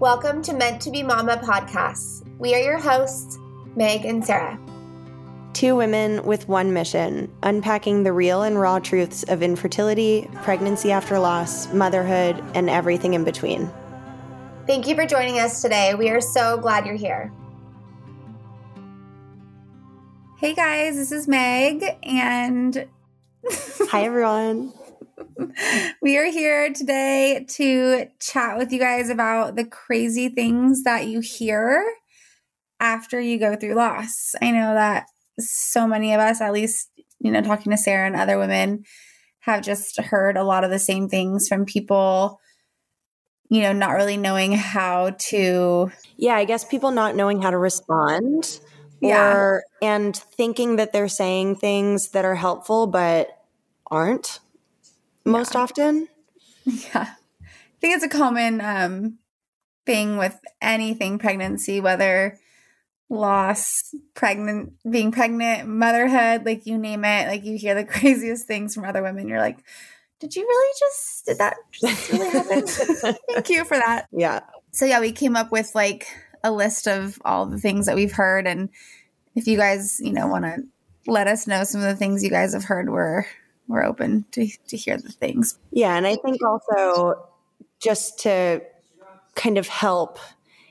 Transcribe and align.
Welcome 0.00 0.42
to 0.42 0.52
Meant 0.52 0.82
to 0.82 0.90
Be 0.90 1.02
Mama 1.02 1.38
podcasts. 1.38 2.22
We 2.38 2.54
are 2.54 2.60
your 2.60 2.76
hosts, 2.76 3.38
Meg 3.76 4.04
and 4.04 4.22
Sarah. 4.22 4.60
Two 5.54 5.74
women 5.74 6.22
with 6.22 6.46
one 6.50 6.74
mission 6.74 7.34
unpacking 7.42 8.02
the 8.02 8.12
real 8.12 8.42
and 8.42 8.60
raw 8.60 8.78
truths 8.78 9.22
of 9.22 9.42
infertility, 9.42 10.28
pregnancy 10.42 10.92
after 10.92 11.18
loss, 11.18 11.72
motherhood, 11.72 12.44
and 12.54 12.68
everything 12.68 13.14
in 13.14 13.24
between. 13.24 13.70
Thank 14.66 14.86
you 14.86 14.94
for 14.94 15.06
joining 15.06 15.38
us 15.38 15.62
today. 15.62 15.94
We 15.94 16.10
are 16.10 16.20
so 16.20 16.58
glad 16.58 16.84
you're 16.84 16.96
here. 16.96 17.32
Hey 20.36 20.52
guys, 20.52 20.96
this 20.96 21.10
is 21.10 21.26
Meg, 21.26 21.82
and 22.02 22.86
Hi, 23.88 24.04
everyone. 24.04 24.74
we 26.02 26.16
are 26.18 26.30
here 26.30 26.72
today 26.72 27.44
to 27.48 28.06
chat 28.20 28.58
with 28.58 28.72
you 28.72 28.78
guys 28.78 29.08
about 29.08 29.56
the 29.56 29.64
crazy 29.64 30.28
things 30.28 30.84
that 30.84 31.06
you 31.06 31.20
hear 31.20 31.84
after 32.80 33.20
you 33.20 33.38
go 33.38 33.56
through 33.56 33.74
loss. 33.74 34.34
I 34.42 34.50
know 34.50 34.74
that 34.74 35.06
so 35.38 35.86
many 35.86 36.12
of 36.12 36.20
us, 36.20 36.40
at 36.40 36.52
least, 36.52 36.90
you 37.18 37.30
know, 37.30 37.40
talking 37.40 37.70
to 37.72 37.78
Sarah 37.78 38.06
and 38.06 38.16
other 38.16 38.38
women, 38.38 38.84
have 39.40 39.62
just 39.62 40.00
heard 40.00 40.36
a 40.36 40.44
lot 40.44 40.64
of 40.64 40.70
the 40.70 40.78
same 40.78 41.08
things 41.08 41.48
from 41.48 41.64
people, 41.64 42.40
you 43.48 43.62
know, 43.62 43.72
not 43.72 43.92
really 43.92 44.16
knowing 44.16 44.52
how 44.52 45.10
to. 45.18 45.90
Yeah, 46.16 46.34
I 46.34 46.44
guess 46.44 46.64
people 46.64 46.90
not 46.90 47.16
knowing 47.16 47.40
how 47.40 47.50
to 47.50 47.58
respond. 47.58 48.60
Yeah. 49.00 49.34
Or, 49.34 49.64
and 49.82 50.16
thinking 50.16 50.76
that 50.76 50.92
they're 50.92 51.08
saying 51.08 51.56
things 51.56 52.10
that 52.10 52.24
are 52.24 52.34
helpful, 52.34 52.86
but 52.86 53.28
aren't 53.88 54.40
most 55.26 55.56
often. 55.56 56.08
Yeah. 56.68 57.10
I 57.10 57.78
think 57.80 57.94
it's 57.94 58.02
a 58.02 58.08
common 58.08 58.60
um, 58.60 59.18
thing 59.84 60.16
with 60.16 60.36
anything 60.60 61.16
pregnancy, 61.16 61.80
whether 61.80 62.40
loss, 63.08 63.94
pregnant, 64.14 64.72
being 64.90 65.12
pregnant, 65.12 65.68
motherhood, 65.68 66.44
like 66.44 66.66
you 66.66 66.76
name 66.76 67.04
it. 67.04 67.28
Like 67.28 67.44
you 67.44 67.56
hear 67.56 67.76
the 67.76 67.84
craziest 67.92 68.46
things 68.46 68.74
from 68.74 68.84
other 68.84 69.00
women. 69.00 69.28
You're 69.28 69.38
like, 69.38 69.58
did 70.18 70.34
you 70.34 70.42
really 70.42 70.74
just, 70.80 71.26
did 71.26 71.38
that 71.38 71.56
just 71.72 72.10
really 72.10 72.30
happen? 72.30 72.66
Thank 73.28 73.50
you 73.50 73.64
for 73.64 73.76
that. 73.76 74.06
Yeah. 74.10 74.40
So, 74.72 74.86
yeah, 74.86 75.00
we 75.00 75.12
came 75.12 75.36
up 75.36 75.52
with 75.52 75.74
like 75.74 76.06
a 76.42 76.50
list 76.50 76.88
of 76.88 77.20
all 77.24 77.46
the 77.46 77.58
things 77.58 77.86
that 77.86 77.94
we've 77.94 78.12
heard. 78.12 78.46
And 78.46 78.70
if 79.34 79.46
you 79.46 79.56
guys, 79.56 80.00
you 80.00 80.12
know, 80.12 80.26
want 80.26 80.44
to 80.44 80.64
let 81.06 81.28
us 81.28 81.46
know 81.46 81.64
some 81.64 81.80
of 81.80 81.86
the 81.86 81.96
things 81.96 82.24
you 82.24 82.30
guys 82.30 82.54
have 82.54 82.64
heard, 82.64 82.90
we're, 82.90 83.24
we're 83.68 83.84
open 83.84 84.24
to, 84.32 84.48
to 84.68 84.76
hear 84.76 84.96
the 84.96 85.10
things. 85.10 85.58
Yeah. 85.70 85.96
And 85.96 86.06
I 86.06 86.16
think 86.16 86.42
also 86.44 87.26
just 87.80 88.20
to 88.20 88.62
kind 89.34 89.58
of 89.58 89.68
help, 89.68 90.18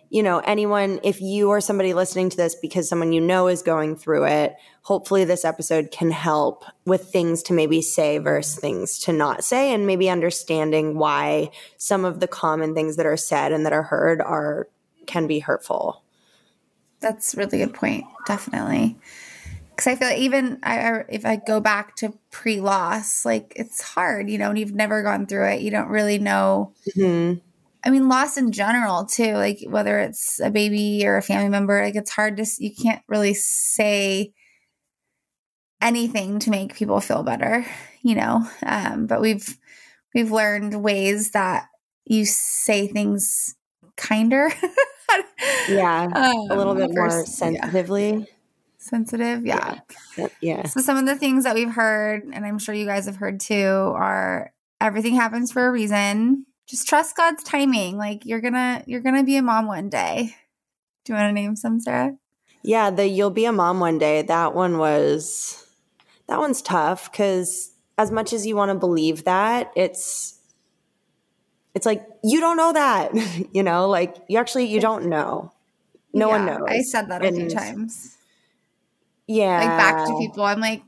you 0.10 0.24
know, 0.24 0.40
anyone, 0.40 1.00
if 1.04 1.22
you 1.22 1.50
or 1.50 1.62
somebody 1.62 1.94
listening 1.94 2.30
to 2.30 2.38
this 2.38 2.56
because 2.56 2.88
someone 2.88 3.12
you 3.12 3.22
know 3.22 3.48
is 3.48 3.62
going 3.62 3.96
through 3.96 4.26
it, 4.26 4.56
hopefully 4.82 5.26
this 5.26 5.44
episode 5.44 5.92
can 5.92 6.12
help 6.12 6.64
with 6.86 7.12
things 7.12 7.44
to 7.44 7.54
maybe 7.54 7.82
say 7.82 8.18
versus 8.18 8.60
things 8.60 9.00
to 9.00 9.12
not 9.12 9.44
say, 9.44 9.74
and 9.74 9.88
maybe 9.88 10.10
understanding 10.10 10.98
why 10.98 11.50
some 11.78 12.06
of 12.06 12.20
the 12.20 12.28
common 12.28 12.74
things 12.74 12.96
that 12.96 13.06
are 13.06 13.18
said 13.18 13.52
and 13.52 13.66
that 13.66 13.74
are 13.74 13.84
heard 13.84 14.22
are 14.22 14.68
can 15.06 15.28
be 15.28 15.40
hurtful. 15.40 16.04
That's 17.00 17.34
a 17.34 17.38
really 17.38 17.58
good 17.58 17.74
point. 17.74 18.06
Definitely. 18.26 18.98
Because 19.76 19.88
I 19.88 19.96
feel 19.96 20.08
like 20.08 20.20
even 20.20 20.60
I, 20.64 21.04
if 21.10 21.26
I 21.26 21.36
go 21.36 21.60
back 21.60 21.96
to 21.98 22.14
pre 22.32 22.62
loss, 22.62 23.26
like 23.26 23.52
it's 23.56 23.82
hard, 23.82 24.30
you 24.30 24.38
know, 24.38 24.50
and 24.50 24.58
you've 24.60 24.74
never 24.74 25.04
gone 25.04 25.26
through 25.26 25.50
it. 25.50 25.62
You 25.62 25.72
don't 25.72 25.90
really 25.90 26.18
know. 26.18 26.74
Mhm. 26.96 27.42
I 27.84 27.90
mean, 27.92 28.08
loss 28.10 28.38
in 28.38 28.52
general, 28.52 29.06
too, 29.06 29.34
like 29.34 29.60
whether 29.68 30.00
it's 30.00 30.40
a 30.40 30.50
baby 30.50 31.06
or 31.06 31.18
a 31.18 31.22
family 31.22 31.50
member, 31.50 31.84
like 31.84 31.96
it's 31.96 32.10
hard 32.10 32.38
to, 32.38 32.46
you 32.58 32.72
can't 32.74 33.04
really 33.08 33.34
say 33.36 34.34
anything 35.82 36.40
to 36.40 36.50
make 36.50 36.76
people 36.76 37.00
feel 37.00 37.22
better, 37.24 37.66
you 38.02 38.16
know? 38.16 38.48
Um, 38.66 39.06
but 39.06 39.22
we've, 39.22 39.58
we've 40.16 40.32
learned 40.32 40.82
ways 40.82 41.32
that 41.32 41.68
you 42.06 42.26
say 42.26 42.88
things 42.88 43.56
kinder. 43.98 44.50
Yeah. 45.70 46.08
A 46.50 46.56
little 46.56 46.72
Um, 46.72 46.78
bit 46.78 46.90
more 46.94 47.10
versus- 47.10 47.40
yeah 47.40 47.62
sensitively. 47.62 48.28
Sensitive. 48.86 49.46
Yeah. 49.46 49.80
Yeah. 50.42 50.66
So 50.68 50.82
some 50.82 50.98
of 50.98 51.06
the 51.06 51.16
things 51.16 51.44
that 51.44 51.56
we've 51.56 51.72
heard, 51.72 52.24
and 52.24 52.46
I'm 52.46 52.60
sure 52.60 52.76
you 52.76 52.86
guys 52.86 53.06
have 53.06 53.18
heard 53.18 53.40
too, 53.40 53.94
are 53.96 54.54
everything 54.80 55.16
happens 55.16 55.52
for 55.52 55.68
a 55.68 55.72
reason. 55.72 56.46
Just 56.68 56.88
trust 56.88 57.16
God's 57.16 57.44
timing. 57.44 57.98
Like 57.98 58.26
you're 58.26 58.42
gonna 58.42 58.84
you're 58.86 59.02
gonna 59.02 59.24
be 59.24 59.38
a 59.38 59.42
mom 59.42 59.68
one 59.68 59.90
day. 59.90 60.36
Do 61.04 61.14
you 61.14 61.20
want 61.20 61.30
to 61.30 61.34
name 61.34 61.56
some, 61.56 61.80
Sarah? 61.80 62.18
Yeah, 62.64 62.90
the 62.90 63.08
you'll 63.08 63.30
be 63.30 63.46
a 63.46 63.52
mom 63.52 63.80
one 63.80 63.98
day. 63.98 64.22
That 64.22 64.56
one 64.56 64.78
was 64.78 65.68
that 66.28 66.40
one's 66.40 66.62
tough 66.62 67.12
cuz 67.12 67.72
as 67.98 68.12
much 68.12 68.34
as 68.34 68.46
you 68.46 68.56
want 68.56 68.70
to 68.70 68.76
believe 68.76 69.24
that, 69.24 69.72
it's 69.76 70.40
it's 71.74 71.86
like 71.86 72.06
you 72.24 72.40
don't 72.40 72.58
know 72.58 72.74
that. 72.74 73.12
you 73.54 73.64
know, 73.64 73.88
like 73.90 74.16
you 74.28 74.40
actually 74.40 74.66
you 74.66 74.80
don't 74.80 75.06
know. 75.06 75.52
No 76.14 76.30
one 76.30 76.46
knows. 76.46 76.68
I 76.68 76.82
said 76.82 77.10
that 77.10 77.26
a 77.26 77.32
few 77.32 77.50
times. 77.50 78.15
Yeah. 79.28 79.60
Like 79.60 79.78
back 79.78 80.08
to 80.08 80.18
people. 80.20 80.44
I'm 80.44 80.60
like, 80.60 80.84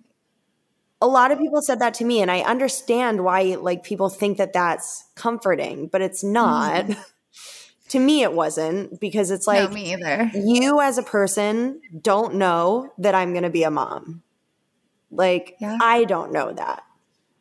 a 1.02 1.08
lot 1.08 1.32
of 1.32 1.40
people 1.40 1.62
said 1.62 1.80
that 1.80 1.94
to 1.96 2.06
me 2.06 2.22
and 2.22 2.32
I 2.32 2.42
understand 2.42 3.24
why 3.24 3.58
like 3.60 3.84
people 3.84 4.10
think 4.10 4.38
that 4.38 4.54
that's 4.54 5.06
comforting, 5.16 5.88
but 5.88 6.02
it's 6.02 6.24
not. 6.24 6.86
Mm-hmm. 6.86 7.02
to 7.90 8.00
me 8.00 8.22
it 8.22 8.34
wasn't 8.34 9.00
because 9.00 9.32
it's 9.32 9.48
like 9.48 9.70
no, 9.70 9.74
me 9.74 9.94
either. 9.94 10.30
you 10.34 10.82
as 10.82 10.98
a 10.98 11.04
person 11.04 11.80
don't 12.02 12.36
know 12.36 12.92
that 12.98 13.16
I'm 13.16 13.32
going 13.32 13.44
to 13.44 13.50
be 13.50 13.64
a 13.64 13.72
mom. 13.72 14.24
Like 15.12 15.56
Yeah. 15.60 15.78
I 15.82 16.04
don't 16.04 16.32
know 16.32 16.52
that. 16.52 16.84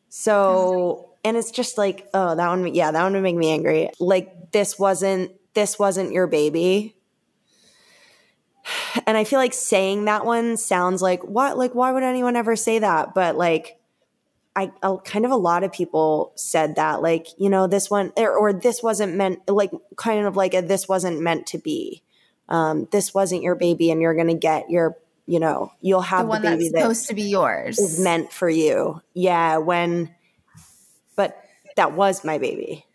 So, 0.08 1.10
and 1.24 1.36
it's 1.36 1.50
just 1.50 1.76
like, 1.76 2.08
oh, 2.14 2.34
that 2.34 2.48
one 2.48 2.74
yeah, 2.74 2.90
that 2.90 3.02
one 3.02 3.12
would 3.14 3.22
make 3.22 3.36
me 3.36 3.50
angry. 3.50 3.90
Like 3.98 4.52
this 4.52 4.78
wasn't 4.78 5.32
this 5.54 5.78
wasn't 5.78 6.12
your 6.12 6.26
baby. 6.26 6.95
And 9.06 9.16
I 9.16 9.24
feel 9.24 9.38
like 9.38 9.54
saying 9.54 10.06
that 10.06 10.24
one 10.24 10.56
sounds 10.56 11.02
like 11.02 11.22
what 11.22 11.56
like 11.56 11.74
why 11.74 11.92
would 11.92 12.02
anyone 12.02 12.36
ever 12.36 12.56
say 12.56 12.78
that? 12.78 13.14
But 13.14 13.36
like 13.36 13.78
I 14.54 14.72
a, 14.82 14.98
kind 14.98 15.24
of 15.24 15.30
a 15.30 15.36
lot 15.36 15.64
of 15.64 15.72
people 15.72 16.32
said 16.34 16.76
that 16.76 17.02
like, 17.02 17.28
you 17.38 17.48
know, 17.48 17.66
this 17.66 17.90
one 17.90 18.12
or, 18.16 18.34
or 18.34 18.52
this 18.52 18.82
wasn't 18.82 19.14
meant 19.14 19.48
like 19.48 19.70
kind 19.96 20.26
of 20.26 20.36
like 20.36 20.54
a 20.54 20.62
this 20.62 20.88
wasn't 20.88 21.20
meant 21.20 21.46
to 21.48 21.58
be 21.58 22.02
um, 22.48 22.88
this 22.92 23.12
wasn't 23.12 23.42
your 23.42 23.54
baby 23.54 23.90
and 23.90 24.00
you're 24.00 24.14
going 24.14 24.28
to 24.28 24.34
get 24.34 24.70
your, 24.70 24.96
you 25.26 25.40
know, 25.40 25.72
you'll 25.80 26.00
have 26.00 26.22
the, 26.22 26.28
one 26.28 26.42
baby 26.42 26.56
that's 26.56 26.72
that 26.72 26.80
supposed 26.80 27.08
to 27.08 27.14
be 27.14 27.22
yours. 27.22 27.78
is 27.78 28.00
meant 28.00 28.32
for 28.32 28.48
you. 28.48 29.02
Yeah. 29.14 29.58
When, 29.58 30.14
but 31.16 31.42
that 31.76 31.92
was 31.92 32.24
my 32.24 32.38
baby. 32.38 32.86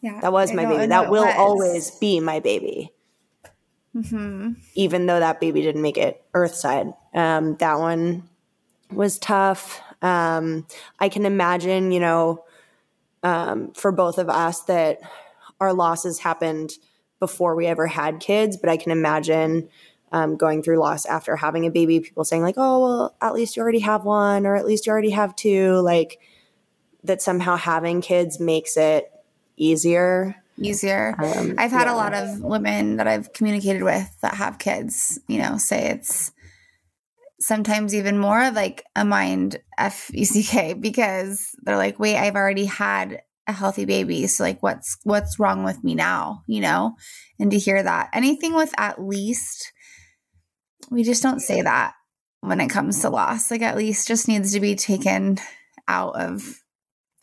yeah, 0.00 0.20
That 0.20 0.32
was 0.32 0.52
I 0.52 0.54
my 0.54 0.66
baby. 0.66 0.86
That 0.86 1.10
will 1.10 1.26
always 1.26 1.90
be 1.92 2.20
my 2.20 2.40
baby, 2.40 2.92
Mhm. 3.96 4.56
even 4.74 5.06
though 5.06 5.18
that 5.20 5.40
baby 5.40 5.62
didn't 5.62 5.80
make 5.80 5.96
it 5.96 6.22
earthside. 6.34 6.92
Um, 7.14 7.56
that 7.56 7.78
one 7.78 8.28
was 8.92 9.18
tough. 9.18 9.80
Um, 10.02 10.66
I 10.98 11.08
can 11.08 11.24
imagine, 11.24 11.92
you 11.92 12.00
know, 12.00 12.44
um, 13.22 13.72
for 13.72 13.92
both 13.92 14.18
of 14.18 14.28
us 14.28 14.60
that 14.64 15.00
our 15.60 15.72
losses 15.72 16.18
happened 16.18 16.72
before 17.18 17.56
we 17.56 17.66
ever 17.66 17.86
had 17.86 18.20
kids, 18.20 18.58
but 18.58 18.68
I 18.68 18.76
can 18.76 18.92
imagine 18.92 19.68
um, 20.12 20.36
going 20.36 20.62
through 20.62 20.78
loss 20.78 21.06
after 21.06 21.34
having 21.34 21.66
a 21.66 21.70
baby, 21.70 21.98
people 22.00 22.24
saying, 22.24 22.42
like, 22.42 22.56
oh, 22.58 22.80
well, 22.80 23.16
at 23.20 23.32
least 23.32 23.56
you 23.56 23.62
already 23.62 23.80
have 23.80 24.04
one, 24.04 24.46
or 24.46 24.54
at 24.54 24.66
least 24.66 24.86
you 24.86 24.92
already 24.92 25.10
have 25.10 25.34
two. 25.34 25.72
Like, 25.76 26.20
that 27.02 27.22
somehow 27.22 27.56
having 27.56 28.00
kids 28.02 28.38
makes 28.38 28.76
it 28.76 29.10
easier. 29.56 30.36
Easier. 30.58 31.14
Um, 31.18 31.54
I've 31.58 31.70
had 31.70 31.86
yeah. 31.86 31.94
a 31.94 31.96
lot 31.96 32.14
of 32.14 32.40
women 32.40 32.96
that 32.96 33.06
I've 33.06 33.32
communicated 33.32 33.82
with 33.82 34.08
that 34.22 34.34
have 34.34 34.58
kids, 34.58 35.18
you 35.28 35.38
know, 35.38 35.58
say 35.58 35.90
it's 35.90 36.32
sometimes 37.40 37.94
even 37.94 38.18
more 38.18 38.50
like 38.50 38.84
a 38.94 39.04
mind 39.04 39.58
F 39.78 40.10
E 40.14 40.24
C 40.24 40.42
K 40.42 40.74
because 40.78 41.54
they're 41.62 41.76
like, 41.76 41.98
wait, 41.98 42.16
I've 42.16 42.36
already 42.36 42.64
had 42.64 43.22
a 43.46 43.52
healthy 43.52 43.84
baby. 43.84 44.26
So 44.26 44.42
like 44.44 44.62
what's 44.62 44.98
what's 45.04 45.38
wrong 45.38 45.62
with 45.62 45.82
me 45.84 45.94
now? 45.94 46.42
You 46.46 46.60
know? 46.60 46.96
And 47.38 47.50
to 47.50 47.58
hear 47.58 47.82
that. 47.82 48.10
Anything 48.12 48.54
with 48.54 48.72
at 48.78 49.00
least 49.00 49.72
we 50.90 51.02
just 51.02 51.22
don't 51.22 51.40
say 51.40 51.62
that 51.62 51.94
when 52.40 52.60
it 52.60 52.68
comes 52.68 53.00
to 53.00 53.10
loss. 53.10 53.50
Like 53.50 53.62
at 53.62 53.76
least 53.76 54.08
just 54.08 54.28
needs 54.28 54.52
to 54.52 54.60
be 54.60 54.74
taken 54.74 55.38
out 55.88 56.16
of 56.16 56.60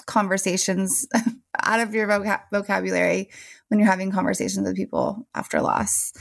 conversations 0.06 1.08
out 1.64 1.80
of 1.80 1.94
your 1.94 2.08
vocab- 2.08 2.50
vocabulary 2.52 3.30
when 3.68 3.80
you're 3.80 3.90
having 3.90 4.12
conversations 4.12 4.68
with 4.68 4.76
people 4.76 5.28
after 5.34 5.62
loss. 5.62 6.14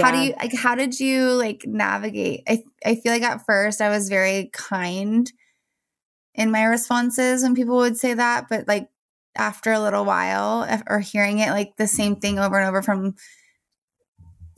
How 0.00 0.12
do 0.12 0.18
you 0.18 0.34
like 0.38 0.54
how 0.54 0.76
did 0.76 1.00
you 1.00 1.30
like 1.32 1.64
navigate? 1.66 2.44
I 2.48 2.62
I 2.84 2.94
feel 2.94 3.12
like 3.12 3.22
at 3.22 3.44
first 3.44 3.80
I 3.80 3.88
was 3.88 4.08
very 4.08 4.50
kind 4.52 5.30
in 6.34 6.50
my 6.50 6.64
responses 6.64 7.42
when 7.42 7.56
people 7.56 7.76
would 7.78 7.96
say 7.96 8.14
that, 8.14 8.46
but 8.48 8.68
like 8.68 8.88
after 9.36 9.72
a 9.72 9.80
little 9.80 10.04
while 10.04 10.66
or 10.88 11.00
hearing 11.00 11.38
it 11.38 11.50
like 11.50 11.76
the 11.76 11.88
same 11.88 12.16
thing 12.16 12.38
over 12.38 12.58
and 12.58 12.68
over 12.68 12.82
from 12.82 13.14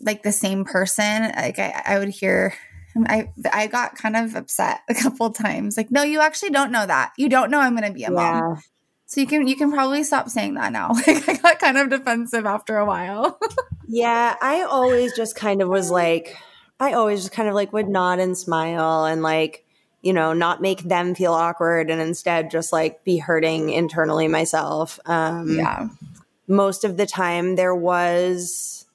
like 0.00 0.22
the 0.22 0.32
same 0.32 0.64
person, 0.64 1.22
like 1.34 1.58
I, 1.58 1.82
I 1.86 1.98
would 1.98 2.10
hear 2.10 2.54
I 2.96 3.30
I 3.52 3.66
got 3.66 3.96
kind 3.96 4.16
of 4.16 4.34
upset 4.34 4.80
a 4.88 4.94
couple 4.94 5.30
times. 5.30 5.76
Like, 5.76 5.90
no, 5.90 6.02
you 6.02 6.20
actually 6.20 6.50
don't 6.50 6.72
know 6.72 6.86
that. 6.86 7.12
You 7.16 7.28
don't 7.28 7.50
know 7.50 7.60
I'm 7.60 7.76
going 7.76 7.88
to 7.88 7.92
be 7.92 8.04
a 8.04 8.10
yeah. 8.10 8.40
mom. 8.40 8.62
So 9.12 9.20
you 9.20 9.26
can 9.26 9.46
you 9.46 9.56
can 9.56 9.70
probably 9.70 10.04
stop 10.04 10.30
saying 10.30 10.54
that 10.54 10.72
now. 10.72 10.92
Like 11.06 11.28
I 11.28 11.34
got 11.34 11.58
kind 11.58 11.76
of 11.76 11.90
defensive 11.90 12.46
after 12.46 12.78
a 12.78 12.86
while. 12.86 13.38
yeah, 13.86 14.36
I 14.40 14.62
always 14.62 15.14
just 15.14 15.36
kind 15.36 15.60
of 15.60 15.68
was 15.68 15.90
like 15.90 16.34
I 16.80 16.94
always 16.94 17.20
just 17.20 17.32
kind 17.32 17.46
of 17.46 17.54
like 17.54 17.74
would 17.74 17.90
nod 17.90 18.20
and 18.20 18.38
smile 18.38 19.04
and 19.04 19.20
like 19.20 19.66
you 20.00 20.14
know 20.14 20.32
not 20.32 20.62
make 20.62 20.80
them 20.80 21.14
feel 21.14 21.34
awkward 21.34 21.90
and 21.90 22.00
instead 22.00 22.50
just 22.50 22.72
like 22.72 23.04
be 23.04 23.18
hurting 23.18 23.68
internally 23.68 24.28
myself. 24.28 24.98
Um 25.04 25.58
Yeah. 25.58 25.88
Most 26.48 26.82
of 26.84 26.96
the 26.96 27.06
time 27.06 27.56
there 27.56 27.74
was 27.74 28.86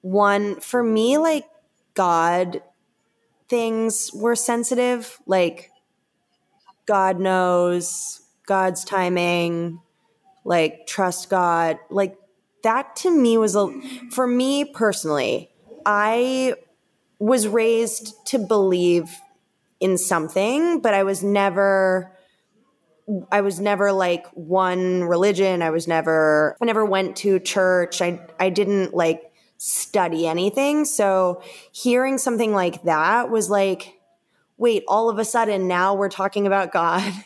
one 0.00 0.60
for 0.60 0.82
me 0.82 1.18
like 1.18 1.44
God 1.92 2.62
things 3.48 4.10
were 4.12 4.36
sensitive 4.36 5.18
like 5.26 5.70
God 6.86 7.18
knows 7.18 8.20
God's 8.46 8.84
timing, 8.84 9.80
like 10.44 10.86
trust 10.86 11.28
God. 11.28 11.78
Like 11.90 12.16
that 12.62 12.96
to 12.96 13.10
me 13.10 13.38
was 13.38 13.56
a, 13.56 13.68
for 14.10 14.26
me 14.26 14.64
personally, 14.64 15.50
I 15.84 16.54
was 17.18 17.48
raised 17.48 18.14
to 18.26 18.38
believe 18.38 19.10
in 19.80 19.98
something, 19.98 20.80
but 20.80 20.94
I 20.94 21.02
was 21.02 21.22
never 21.22 22.12
I 23.30 23.40
was 23.40 23.60
never 23.60 23.92
like 23.92 24.26
one 24.30 25.04
religion. 25.04 25.62
I 25.62 25.70
was 25.70 25.86
never 25.86 26.56
I 26.60 26.64
never 26.64 26.84
went 26.84 27.16
to 27.18 27.38
church. 27.38 28.02
I 28.02 28.20
I 28.40 28.50
didn't 28.50 28.94
like 28.94 29.32
study 29.58 30.26
anything. 30.26 30.84
So 30.84 31.42
hearing 31.72 32.18
something 32.18 32.52
like 32.52 32.82
that 32.84 33.30
was 33.30 33.50
like 33.50 33.96
wait, 34.58 34.84
all 34.88 35.10
of 35.10 35.18
a 35.18 35.24
sudden 35.24 35.68
now 35.68 35.94
we're 35.94 36.08
talking 36.08 36.46
about 36.46 36.72
God. 36.72 37.12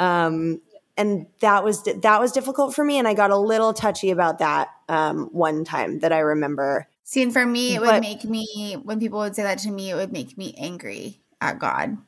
Um, 0.00 0.60
and 0.96 1.26
that 1.40 1.64
was 1.64 1.82
that 1.82 2.20
was 2.20 2.30
difficult 2.30 2.72
for 2.72 2.84
me, 2.84 3.00
and 3.00 3.08
I 3.08 3.14
got 3.14 3.32
a 3.32 3.36
little 3.36 3.72
touchy 3.72 4.12
about 4.12 4.38
that 4.38 4.68
um, 4.88 5.28
one 5.32 5.64
time 5.64 5.98
that 5.98 6.12
I 6.12 6.20
remember. 6.20 6.86
See, 7.02 7.20
and 7.20 7.32
for 7.32 7.44
me, 7.44 7.74
it 7.74 7.80
but, 7.80 7.94
would 7.94 8.02
make 8.02 8.22
me 8.22 8.76
when 8.84 9.00
people 9.00 9.18
would 9.18 9.34
say 9.34 9.42
that 9.42 9.58
to 9.58 9.72
me, 9.72 9.90
it 9.90 9.96
would 9.96 10.12
make 10.12 10.38
me 10.38 10.54
angry 10.56 11.20
at 11.40 11.58
God. 11.58 11.98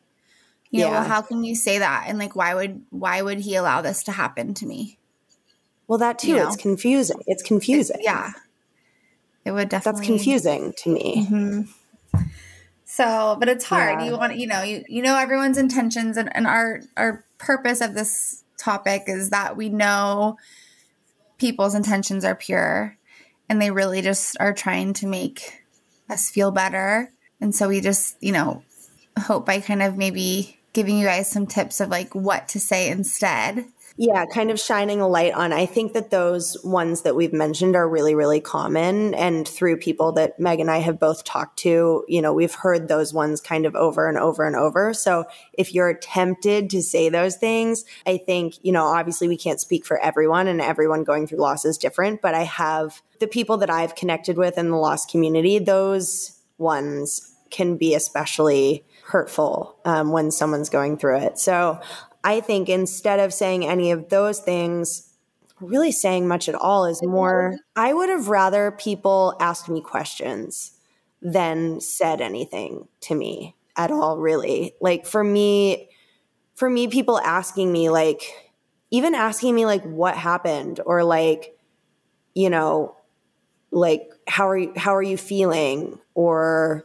You 0.71 0.83
yeah. 0.83 0.87
know, 0.87 0.93
well, 0.93 1.05
how 1.05 1.21
can 1.21 1.43
you 1.43 1.57
say 1.57 1.79
that? 1.79 2.05
And 2.07 2.17
like, 2.17 2.37
why 2.37 2.55
would 2.55 2.81
why 2.91 3.23
would 3.23 3.41
He 3.41 3.57
allow 3.57 3.83
this 3.83 4.05
to 4.05 4.13
happen 4.13 4.55
to 4.55 4.67
me? 4.67 4.99
Well, 5.89 5.99
that 5.99 6.21
too. 6.21 6.29
You 6.29 6.37
know? 6.37 6.47
It's 6.47 6.57
confusing. 6.57 7.21
It's 7.27 7.43
confusing. 7.43 7.97
It, 7.99 8.05
yeah, 8.05 8.31
it 9.51 9.55
would 9.55 9.69
definitely. 9.69 10.01
That's 10.01 10.07
confusing 10.07 10.73
to 10.79 10.91
me. 10.91 11.27
Mm-hmm. 11.29 12.21
So, 12.85 13.37
but 13.39 13.49
it's 13.49 13.65
hard. 13.65 14.01
Yeah. 14.01 14.07
You 14.07 14.17
want, 14.17 14.37
you 14.37 14.47
know, 14.47 14.63
you 14.63 14.85
you 14.89 15.03
know 15.03 15.17
everyone's 15.17 15.59
intentions, 15.59 16.17
and, 16.17 16.35
and 16.37 16.47
our 16.47 16.83
our 16.97 17.25
purpose 17.39 17.81
of 17.81 17.95
this 17.95 18.45
topic 18.57 19.05
is 19.09 19.31
that 19.31 19.57
we 19.57 19.69
know 19.69 20.37
people's 21.39 21.75
intentions 21.75 22.25
are 22.25 22.37
pure, 22.37 22.97
and 23.49 23.61
they 23.61 23.73
really 23.73 24.03
just 24.03 24.37
are 24.39 24.53
trying 24.53 24.93
to 24.95 25.09
make 25.09 25.65
us 26.09 26.31
feel 26.31 26.53
better. 26.53 27.11
And 27.41 27.53
so 27.53 27.69
we 27.69 27.81
just, 27.81 28.17
you 28.21 28.33
know, 28.33 28.63
hope 29.19 29.47
by 29.47 29.61
kind 29.61 29.83
of 29.83 29.97
maybe 29.97 30.59
giving 30.73 30.97
you 30.97 31.07
guys 31.07 31.29
some 31.29 31.47
tips 31.47 31.81
of 31.81 31.89
like 31.89 32.15
what 32.15 32.47
to 32.51 32.61
say 32.61 32.89
instead 32.89 33.65
yeah, 34.03 34.25
kind 34.25 34.51
of 34.51 34.59
shining 34.59 35.03
a 35.03 35.07
light 35.07 35.35
on. 35.35 35.53
I 35.53 35.67
think 35.67 35.93
that 35.93 36.11
those 36.11 36.57
ones 36.65 37.03
that 37.03 37.15
we've 37.15 37.35
mentioned 37.35 37.77
are 37.77 37.87
really, 37.87 38.15
really 38.15 38.41
common. 38.41 39.13
And 39.13 39.47
through 39.47 39.77
people 39.77 40.13
that 40.13 40.41
Meg 40.41 40.59
and 40.59 40.71
I 40.71 40.79
have 40.79 40.99
both 40.99 41.23
talked 41.23 41.59
to, 41.59 42.07
you 42.09 42.23
know, 42.23 42.33
we've 42.33 42.55
heard 42.55 42.89
those 42.89 43.13
ones 43.13 43.43
kind 43.43 43.67
of 43.67 43.77
over 43.77 44.09
and 44.09 44.17
over 44.17 44.47
and 44.47 44.57
over. 44.57 44.95
So 44.95 45.27
if 45.53 45.75
you're 45.75 45.93
tempted 45.93 46.71
to 46.71 46.81
say 46.81 47.11
those 47.11 47.37
things, 47.37 47.85
I 48.07 48.17
think, 48.17 48.55
you 48.63 48.73
know, 48.73 48.87
obviously 48.87 49.29
we 49.29 49.37
can't 49.37 49.61
speak 49.61 49.85
for 49.85 49.99
everyone 49.99 50.49
and 50.49 50.63
everyone 50.63 51.05
going 51.05 51.27
through 51.27 51.41
loss 51.41 51.67
is 51.67 51.77
different, 51.77 52.23
but 52.23 52.33
I 52.33 52.45
have 52.45 53.03
the 53.19 53.27
people 53.27 53.59
that 53.59 53.69
I've 53.69 53.97
connected 53.97 54.39
with 54.39 54.57
in 54.57 54.71
the 54.71 54.79
loss 54.79 55.05
community, 55.05 55.59
those 55.59 56.41
ones 56.57 57.35
can 57.51 57.77
be 57.77 57.95
especially 57.95 58.83
hurtful 59.05 59.77
um, 59.85 60.11
when 60.13 60.31
someone's 60.31 60.71
going 60.71 60.97
through 60.97 61.19
it. 61.19 61.39
So 61.39 61.81
I 62.23 62.41
think 62.41 62.69
instead 62.69 63.21
of 63.21 63.33
saying 63.33 63.67
any 63.67 63.91
of 63.91 64.09
those 64.09 64.41
things, 64.41 65.11
really 65.61 65.93
saying 65.93 66.27
much 66.29 66.49
at 66.49 66.55
all 66.55 66.87
is 66.87 67.03
more, 67.03 67.57
I 67.77 67.93
would 67.93 68.09
have 68.09 68.29
rather 68.29 68.71
people 68.71 69.37
asked 69.41 69.69
me 69.69 69.81
questions 69.81 70.73
than 71.23 71.81
said 71.81 72.21
anything 72.21 72.89
to 73.03 73.15
me 73.15 73.57
at 73.77 73.91
all, 73.91 74.19
really. 74.19 74.75
Like 74.81 75.07
for 75.07 75.23
me, 75.23 75.91
for 76.55 76.69
me, 76.69 76.89
people 76.89 77.19
asking 77.19 77.73
me, 77.73 77.89
like, 77.89 78.23
even 78.91 79.15
asking 79.15 79.55
me, 79.55 79.65
like, 79.65 79.83
what 79.85 80.17
happened 80.17 80.81
or 80.85 81.05
like, 81.05 81.57
you 82.35 82.51
know, 82.51 82.97
like, 83.71 84.11
how 84.27 84.49
are 84.49 84.59
you, 84.59 84.73
how 84.77 84.95
are 84.95 85.03
you 85.03 85.17
feeling? 85.17 85.99
Or, 86.15 86.85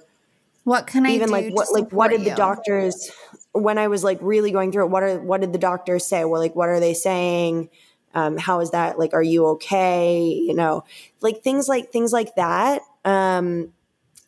what 0.63 0.87
can 0.87 1.05
I 1.05 1.11
even 1.11 1.29
like 1.29 1.53
what 1.53 1.67
like 1.71 1.91
what 1.91 2.09
did 2.09 2.21
you? 2.21 2.31
the 2.31 2.35
doctors 2.35 3.11
when 3.55 3.77
I 3.77 3.87
was 3.87 4.03
like 4.03 4.19
really 4.21 4.51
going 4.51 4.71
through 4.71 4.85
it, 4.85 4.89
what 4.89 5.03
are 5.03 5.19
what 5.19 5.41
did 5.41 5.53
the 5.53 5.59
doctors 5.59 6.05
say? 6.05 6.25
Well, 6.25 6.41
like 6.41 6.55
what 6.55 6.69
are 6.69 6.79
they 6.79 6.93
saying? 6.93 7.69
Um, 8.13 8.37
how 8.37 8.59
is 8.61 8.71
that? 8.71 8.99
Like, 8.99 9.13
are 9.13 9.23
you 9.23 9.47
okay? 9.47 10.23
You 10.23 10.53
know, 10.53 10.83
like 11.21 11.41
things 11.41 11.67
like 11.67 11.91
things 11.91 12.13
like 12.13 12.35
that 12.35 12.81
um, 13.03 13.73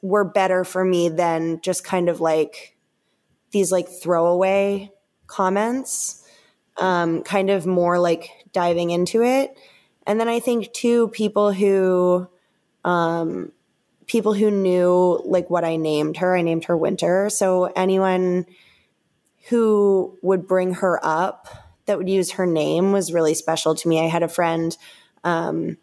were 0.01 0.25
better 0.25 0.63
for 0.63 0.83
me 0.83 1.09
than 1.09 1.61
just 1.61 1.83
kind 1.83 2.09
of 2.09 2.19
like 2.19 2.75
these 3.51 3.71
like 3.71 3.87
throwaway 3.87 4.91
comments. 5.27 6.23
Um, 6.77 7.23
kind 7.23 7.49
of 7.49 7.65
more 7.65 7.97
like 7.97 8.29
diving 8.53 8.91
into 8.91 9.23
it, 9.23 9.57
and 10.05 10.19
then 10.19 10.27
I 10.27 10.39
think 10.39 10.71
too 10.73 11.07
people 11.07 11.51
who 11.51 12.27
um, 12.85 13.51
people 14.05 14.33
who 14.33 14.51
knew 14.51 15.21
like 15.25 15.49
what 15.49 15.63
I 15.63 15.75
named 15.75 16.17
her. 16.17 16.35
I 16.35 16.41
named 16.41 16.65
her 16.65 16.77
Winter. 16.77 17.29
So 17.29 17.65
anyone 17.65 18.45
who 19.49 20.17
would 20.21 20.47
bring 20.47 20.75
her 20.75 20.99
up 21.03 21.47
that 21.85 21.97
would 21.97 22.09
use 22.09 22.31
her 22.31 22.45
name 22.45 22.91
was 22.91 23.13
really 23.13 23.33
special 23.33 23.75
to 23.75 23.87
me. 23.87 23.99
I 23.99 24.07
had 24.07 24.23
a 24.23 24.27
friend 24.27 24.75
um, 25.23 25.77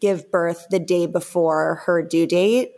give 0.00 0.30
birth 0.30 0.66
the 0.70 0.78
day 0.78 1.06
before 1.06 1.82
her 1.86 2.02
due 2.02 2.26
date. 2.26 2.72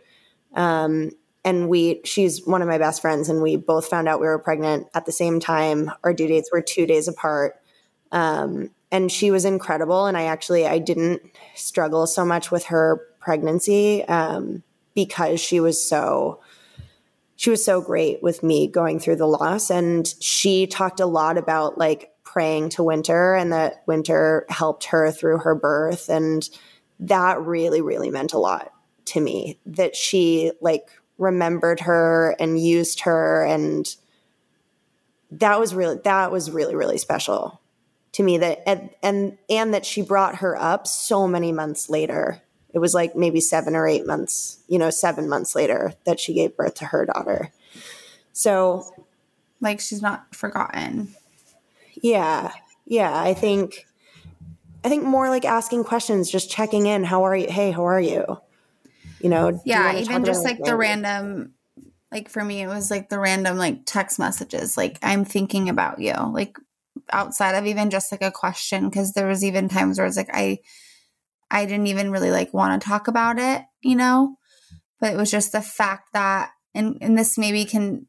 Um, 0.55 1.11
and 1.45 1.69
we, 1.69 2.01
she's 2.03 2.45
one 2.45 2.61
of 2.61 2.67
my 2.67 2.77
best 2.77 3.01
friends, 3.01 3.29
and 3.29 3.41
we 3.41 3.55
both 3.55 3.87
found 3.87 4.07
out 4.07 4.19
we 4.19 4.27
were 4.27 4.39
pregnant 4.39 4.87
at 4.93 5.05
the 5.05 5.11
same 5.11 5.39
time. 5.39 5.91
Our 6.03 6.13
due 6.13 6.27
dates 6.27 6.49
were 6.51 6.61
two 6.61 6.85
days 6.85 7.07
apart. 7.07 7.55
Um, 8.11 8.71
and 8.91 9.11
she 9.11 9.31
was 9.31 9.45
incredible. 9.45 10.07
And 10.07 10.17
I 10.17 10.23
actually, 10.23 10.65
I 10.65 10.79
didn't 10.79 11.21
struggle 11.55 12.07
so 12.07 12.25
much 12.25 12.51
with 12.51 12.65
her 12.65 13.01
pregnancy 13.19 14.03
um, 14.05 14.63
because 14.95 15.39
she 15.39 15.59
was 15.59 15.81
so 15.81 16.39
she 17.37 17.51
was 17.51 17.63
so 17.63 17.79
great 17.79 18.21
with 18.21 18.41
me 18.41 18.67
going 18.67 18.99
through 18.99 19.15
the 19.15 19.27
loss. 19.27 19.69
And 19.69 20.11
she 20.19 20.65
talked 20.65 20.99
a 20.99 21.05
lot 21.05 21.37
about 21.37 21.77
like 21.77 22.11
praying 22.23 22.69
to 22.69 22.83
Winter 22.83 23.35
and 23.35 23.53
that 23.53 23.83
Winter 23.85 24.45
helped 24.49 24.85
her 24.85 25.11
through 25.11 25.37
her 25.37 25.53
birth. 25.53 26.09
And 26.09 26.49
that 26.99 27.39
really, 27.39 27.79
really 27.79 28.09
meant 28.09 28.33
a 28.33 28.39
lot 28.39 28.73
to 29.05 29.21
me 29.21 29.59
that 29.67 29.95
she 29.95 30.51
like 30.61 30.89
remembered 31.19 31.81
her 31.81 32.35
and 32.39 32.59
used 32.59 33.01
her. 33.01 33.45
And 33.45 33.87
that 35.29 35.59
was 35.59 35.75
really, 35.75 35.99
that 36.05 36.31
was 36.31 36.49
really, 36.49 36.75
really 36.75 36.97
special 36.97 37.61
to 38.13 38.23
me 38.23 38.39
that, 38.39 38.67
and, 38.67 38.89
and, 39.03 39.37
and 39.47 39.75
that 39.75 39.85
she 39.85 40.01
brought 40.01 40.37
her 40.37 40.59
up 40.59 40.87
so 40.87 41.27
many 41.27 41.51
months 41.51 41.87
later 41.87 42.41
it 42.77 42.79
was 42.79 42.93
like 42.93 43.15
maybe 43.15 43.41
seven 43.41 43.75
or 43.75 43.87
eight 43.87 44.05
months, 44.05 44.59
you 44.67 44.77
know, 44.77 44.91
seven 44.91 45.27
months 45.27 45.55
later 45.55 45.95
that 46.05 46.19
she 46.19 46.35
gave 46.35 46.55
birth 46.55 46.75
to 46.75 46.85
her 46.85 47.07
daughter. 47.07 47.51
So, 48.33 48.85
like, 49.59 49.79
she's 49.79 50.03
not 50.03 50.35
forgotten. 50.35 51.15
Yeah. 52.03 52.51
Yeah. 52.85 53.19
I 53.19 53.33
think, 53.33 53.87
I 54.85 54.89
think 54.89 55.03
more 55.03 55.29
like 55.29 55.43
asking 55.43 55.85
questions, 55.85 56.29
just 56.29 56.51
checking 56.51 56.85
in. 56.85 57.03
How 57.03 57.23
are 57.23 57.35
you? 57.35 57.49
Hey, 57.49 57.71
how 57.71 57.87
are 57.87 57.99
you? 57.99 58.39
You 59.21 59.29
know, 59.31 59.59
yeah, 59.65 59.93
you 59.93 60.01
even 60.01 60.23
just 60.23 60.45
like 60.45 60.63
the 60.63 60.77
random, 60.77 61.55
like 62.11 62.29
for 62.29 62.43
me, 62.43 62.61
it 62.61 62.67
was 62.67 62.91
like 62.91 63.09
the 63.09 63.17
random 63.17 63.57
like 63.57 63.87
text 63.87 64.19
messages, 64.19 64.77
like, 64.77 64.99
I'm 65.01 65.25
thinking 65.25 65.67
about 65.67 65.99
you, 65.99 66.13
like 66.31 66.59
outside 67.11 67.55
of 67.55 67.65
even 67.65 67.89
just 67.89 68.11
like 68.11 68.21
a 68.21 68.29
question. 68.29 68.91
Cause 68.91 69.13
there 69.13 69.25
was 69.25 69.43
even 69.43 69.67
times 69.67 69.97
where 69.97 70.05
it's 70.05 70.15
like, 70.15 70.29
I, 70.31 70.59
I 71.49 71.65
didn't 71.65 71.87
even 71.87 72.11
really 72.11 72.31
like 72.31 72.53
want 72.53 72.79
to 72.79 72.87
talk 72.87 73.07
about 73.07 73.39
it, 73.39 73.63
you 73.81 73.95
know? 73.95 74.37
But 74.99 75.13
it 75.13 75.17
was 75.17 75.31
just 75.31 75.51
the 75.51 75.61
fact 75.61 76.13
that 76.13 76.51
and 76.73 76.97
and 77.01 77.17
this 77.17 77.37
maybe 77.37 77.65
can 77.65 78.07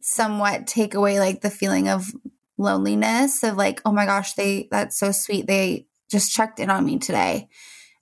somewhat 0.00 0.66
take 0.66 0.94
away 0.94 1.20
like 1.20 1.40
the 1.40 1.50
feeling 1.50 1.88
of 1.88 2.10
loneliness 2.58 3.42
of 3.42 3.56
like, 3.56 3.80
oh 3.84 3.92
my 3.92 4.06
gosh, 4.06 4.34
they 4.34 4.68
that's 4.70 4.98
so 4.98 5.12
sweet. 5.12 5.46
They 5.46 5.86
just 6.10 6.32
checked 6.32 6.60
in 6.60 6.70
on 6.70 6.84
me 6.84 6.98
today. 6.98 7.48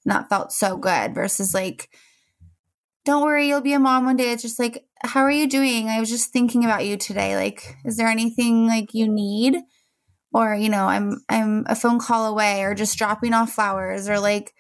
And 0.05 0.13
that 0.13 0.29
felt 0.29 0.53
so 0.53 0.77
good 0.77 1.15
versus 1.15 1.55
like, 1.55 1.91
don't 3.05 3.23
worry, 3.23 3.49
you'll 3.49 3.61
be 3.61 3.73
a 3.73 3.79
mom 3.79 4.05
one 4.05 4.17
day. 4.17 4.33
It's 4.33 4.43
just 4.43 4.59
like, 4.59 4.85
how 5.03 5.21
are 5.21 5.31
you 5.31 5.49
doing? 5.49 5.89
I 5.89 6.01
was 6.01 6.11
just 6.11 6.33
thinking 6.33 6.65
about 6.65 6.87
you 6.87 6.97
today. 6.97 7.37
Like, 7.37 7.77
is 7.85 7.97
there 7.97 8.09
anything 8.09 8.67
like 8.67 8.93
you 8.93 9.09
need? 9.09 9.57
Or, 10.33 10.55
you 10.55 10.69
know, 10.69 10.87
I'm 10.87 11.23
I'm 11.29 11.65
a 11.67 11.75
phone 11.75 11.99
call 11.99 12.27
away 12.27 12.63
or 12.63 12.75
just 12.75 12.97
dropping 12.97 13.35
off 13.35 13.53
flowers 13.53 14.09
or 14.09 14.21
like 14.21 14.55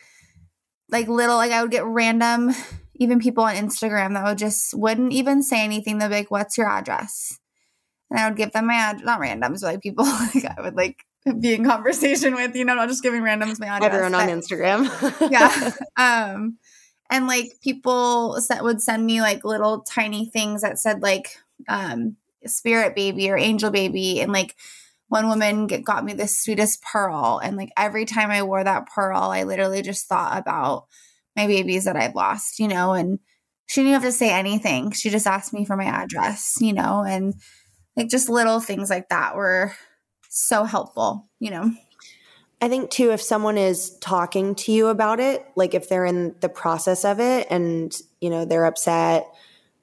like 0.90 1.08
little 1.08 1.36
like 1.36 1.52
I 1.52 1.62
would 1.62 1.70
get 1.70 1.84
random 1.84 2.54
even 3.00 3.18
people 3.18 3.44
on 3.44 3.56
Instagram 3.56 4.12
that 4.14 4.24
would 4.24 4.38
just 4.38 4.74
wouldn't 4.74 5.12
even 5.12 5.42
say 5.42 5.64
anything. 5.64 5.98
They'd 5.98 6.08
be 6.08 6.14
like, 6.14 6.30
What's 6.30 6.58
your 6.58 6.68
address? 6.68 7.38
And 8.10 8.20
I 8.20 8.28
would 8.28 8.36
give 8.36 8.52
them 8.52 8.66
my 8.66 8.74
address, 8.74 9.04
not 9.04 9.20
randoms, 9.20 9.62
but 9.62 9.74
like 9.74 9.80
people 9.80 10.04
like 10.34 10.44
I 10.44 10.60
would 10.60 10.76
like 10.76 11.04
be 11.38 11.54
in 11.54 11.64
conversation 11.64 12.34
with, 12.34 12.54
you 12.54 12.64
know, 12.64 12.74
not 12.74 12.88
just 12.88 13.02
giving 13.02 13.22
randoms 13.22 13.58
my 13.58 13.66
address. 13.66 13.92
Everyone 13.92 14.14
on 14.14 14.28
Instagram. 14.28 15.30
yeah. 15.30 15.72
Um 15.96 16.58
and 17.10 17.26
like 17.26 17.54
people 17.62 18.40
that 18.48 18.62
would 18.62 18.80
send 18.80 19.04
me 19.04 19.20
like 19.20 19.44
little 19.44 19.80
tiny 19.80 20.26
things 20.26 20.62
that 20.62 20.78
said 20.78 21.02
like 21.02 21.36
um 21.68 22.16
spirit 22.46 22.94
baby 22.94 23.30
or 23.30 23.36
angel 23.36 23.70
baby 23.70 24.20
and 24.20 24.32
like 24.32 24.54
one 25.10 25.28
woman 25.28 25.66
get, 25.66 25.84
got 25.84 26.04
me 26.04 26.14
the 26.14 26.26
sweetest 26.26 26.82
pearl 26.82 27.40
and 27.42 27.56
like 27.56 27.70
every 27.76 28.06
time 28.06 28.30
i 28.30 28.42
wore 28.42 28.64
that 28.64 28.86
pearl 28.86 29.20
i 29.20 29.42
literally 29.42 29.82
just 29.82 30.06
thought 30.06 30.38
about 30.38 30.86
my 31.36 31.46
babies 31.46 31.84
that 31.84 31.96
i've 31.96 32.14
lost 32.14 32.58
you 32.58 32.68
know 32.68 32.92
and 32.92 33.18
she 33.66 33.82
didn't 33.82 33.92
have 33.92 34.02
to 34.02 34.10
say 34.10 34.32
anything. 34.32 34.90
She 34.90 35.10
just 35.10 35.28
asked 35.28 35.52
me 35.52 35.64
for 35.64 35.76
my 35.76 35.84
address 35.84 36.56
you 36.60 36.72
know 36.72 37.04
and 37.06 37.34
like 37.96 38.08
just 38.08 38.28
little 38.28 38.60
things 38.60 38.90
like 38.90 39.08
that 39.10 39.36
were 39.36 39.74
so 40.28 40.64
helpful 40.64 41.28
you 41.38 41.50
know. 41.50 41.72
I 42.62 42.68
think 42.68 42.90
too, 42.90 43.10
if 43.10 43.22
someone 43.22 43.56
is 43.56 43.96
talking 44.00 44.54
to 44.56 44.72
you 44.72 44.88
about 44.88 45.18
it, 45.18 45.46
like 45.56 45.72
if 45.72 45.88
they're 45.88 46.04
in 46.04 46.34
the 46.40 46.50
process 46.50 47.06
of 47.06 47.18
it 47.18 47.46
and, 47.48 47.90
you 48.20 48.28
know, 48.28 48.44
they're 48.44 48.66
upset, 48.66 49.26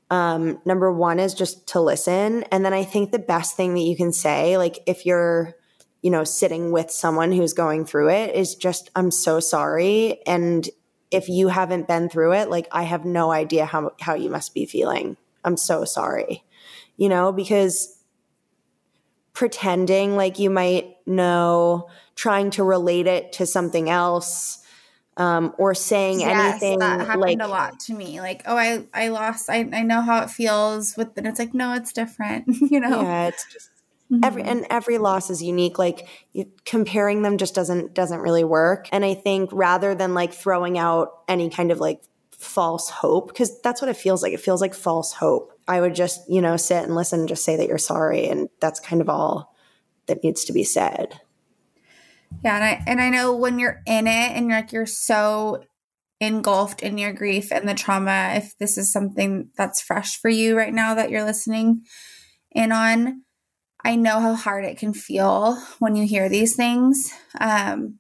um, 0.10 0.62
number 0.66 0.92
one 0.92 1.20
is 1.20 1.34
just 1.34 1.68
to 1.70 1.82
listen. 1.82 2.44
And 2.44 2.64
then 2.64 2.74
I 2.74 2.84
think 2.84 3.12
the 3.12 3.20
best 3.20 3.58
thing 3.58 3.74
that 3.74 3.82
you 3.82 3.96
can 3.96 4.14
say, 4.14 4.58
like 4.58 4.80
if 4.86 5.06
you're, 5.06 5.56
you 6.02 6.12
know, 6.12 6.24
sitting 6.24 6.72
with 6.72 6.92
someone 6.92 7.32
who's 7.32 7.54
going 7.54 7.86
through 7.86 8.10
it 8.10 8.36
is 8.36 8.56
just, 8.56 8.90
I'm 8.96 9.12
so 9.12 9.40
sorry. 9.40 10.20
And 10.26 10.70
if 11.12 11.28
you 11.28 11.50
haven't 11.50 11.88
been 11.88 12.10
through 12.10 12.34
it, 12.34 12.50
like 12.50 12.68
I 12.72 12.84
have 12.84 13.06
no 13.06 13.32
idea 13.32 13.66
how, 13.66 13.92
how 14.00 14.14
you 14.16 14.30
must 14.30 14.54
be 14.54 14.66
feeling. 14.66 15.18
I'm 15.44 15.58
so 15.58 15.86
sorry, 15.86 16.44
you 16.98 17.10
know, 17.10 17.32
because 17.32 17.98
pretending 19.34 20.16
like 20.16 20.40
you 20.40 20.50
might 20.50 20.96
know, 21.06 21.90
trying 22.16 22.50
to 22.52 22.64
relate 22.64 23.08
it 23.08 23.32
to 23.34 23.46
something 23.46 23.90
else, 23.90 24.60
um, 25.18 25.54
or 25.58 25.74
saying 25.74 26.22
yes, 26.22 26.54
anything 26.62 26.80
that 26.80 27.02
happened 27.02 27.22
like 27.22 27.38
a 27.42 27.48
lot 27.48 27.80
to 27.80 27.94
me 27.94 28.22
like 28.22 28.44
oh 28.46 28.56
i 28.56 28.86
i 28.94 29.10
lost 29.10 29.50
i, 29.50 29.68
I 29.74 29.82
know 29.84 30.02
how 30.02 30.22
it 30.24 30.30
feels 30.30 30.96
with 30.96 31.18
and 31.18 31.28
it's 31.28 31.40
like 31.40 31.54
no 31.54 31.74
it's 31.74 31.92
different 31.92 32.46
you 32.72 32.80
know 32.80 33.02
yeah, 33.02 33.28
it's 33.28 33.46
just 33.52 33.70
every 34.24 34.44
Mhm. 34.44 34.48
and 34.48 34.68
every 34.70 34.98
loss 34.98 35.30
is 35.30 35.44
unique. 35.44 35.78
Like 35.78 36.08
you, 36.32 36.50
comparing 36.66 37.24
them 37.24 37.38
just 37.38 37.54
doesn't 37.54 37.94
doesn't 37.94 38.22
really 38.22 38.46
work. 38.46 38.88
And 38.94 39.04
I 39.04 39.14
think 39.14 39.50
rather 39.52 39.96
than 39.96 40.14
like 40.14 40.32
throwing 40.34 40.78
out 40.78 41.10
any 41.28 41.50
kind 41.50 41.72
of 41.72 41.80
like 41.82 42.02
false 42.32 42.90
hope, 42.90 43.28
because 43.28 43.60
that's 43.62 43.82
what 43.82 43.90
it 43.90 43.98
feels 43.98 44.24
like. 44.24 44.32
It 44.32 44.40
feels 44.40 44.62
like 44.62 44.74
false 44.74 45.12
hope. 45.12 45.52
I 45.68 45.82
would 45.82 45.94
just 45.94 46.22
you 46.30 46.42
know 46.42 46.56
sit 46.56 46.84
and 46.84 46.96
listen, 46.96 47.20
and 47.20 47.28
just 47.30 47.44
say 47.44 47.58
that 47.58 47.68
you're 47.68 47.78
sorry, 47.78 48.28
and 48.30 48.48
that's 48.62 48.80
kind 48.80 49.02
of 49.02 49.10
all 49.10 49.54
that 50.06 50.24
needs 50.24 50.46
to 50.46 50.54
be 50.54 50.64
said. 50.64 51.20
Yeah, 52.44 52.56
and 52.56 52.64
I 52.64 52.84
and 52.88 53.02
I 53.02 53.10
know 53.10 53.36
when 53.36 53.60
you're 53.60 53.82
in 53.86 54.08
it 54.08 54.32
and 54.36 54.48
you're 54.48 54.58
like 54.58 54.72
you're 54.72 54.86
so 54.86 55.64
engulfed 56.20 56.82
in 56.82 56.98
your 56.98 57.14
grief 57.14 57.52
and 57.52 57.68
the 57.68 57.74
trauma, 57.74 58.34
if 58.36 58.58
this 58.58 58.78
is 58.78 58.92
something 58.92 59.50
that's 59.58 59.82
fresh 59.82 60.20
for 60.20 60.30
you 60.30 60.58
right 60.58 60.74
now 60.74 60.96
that 60.96 61.10
you're 61.10 61.24
listening 61.24 61.82
in 62.52 62.72
on, 62.72 63.24
I 63.84 63.96
know 63.96 64.20
how 64.20 64.34
hard 64.34 64.66
it 64.66 64.78
can 64.78 64.94
feel 64.94 65.62
when 65.80 65.96
you 65.96 66.08
hear 66.08 66.30
these 66.30 66.56
things. 66.56 67.12
Um 67.40 68.00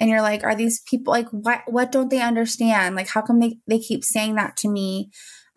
and 0.00 0.08
you're 0.08 0.22
like, 0.22 0.44
are 0.44 0.54
these 0.54 0.80
people 0.88 1.12
like 1.12 1.28
what 1.30 1.62
what 1.66 1.92
don't 1.92 2.10
they 2.10 2.22
understand? 2.22 2.96
Like 2.96 3.08
how 3.08 3.22
come 3.22 3.40
they, 3.40 3.58
they 3.66 3.78
keep 3.78 4.04
saying 4.04 4.36
that 4.36 4.56
to 4.58 4.68
me? 4.68 5.10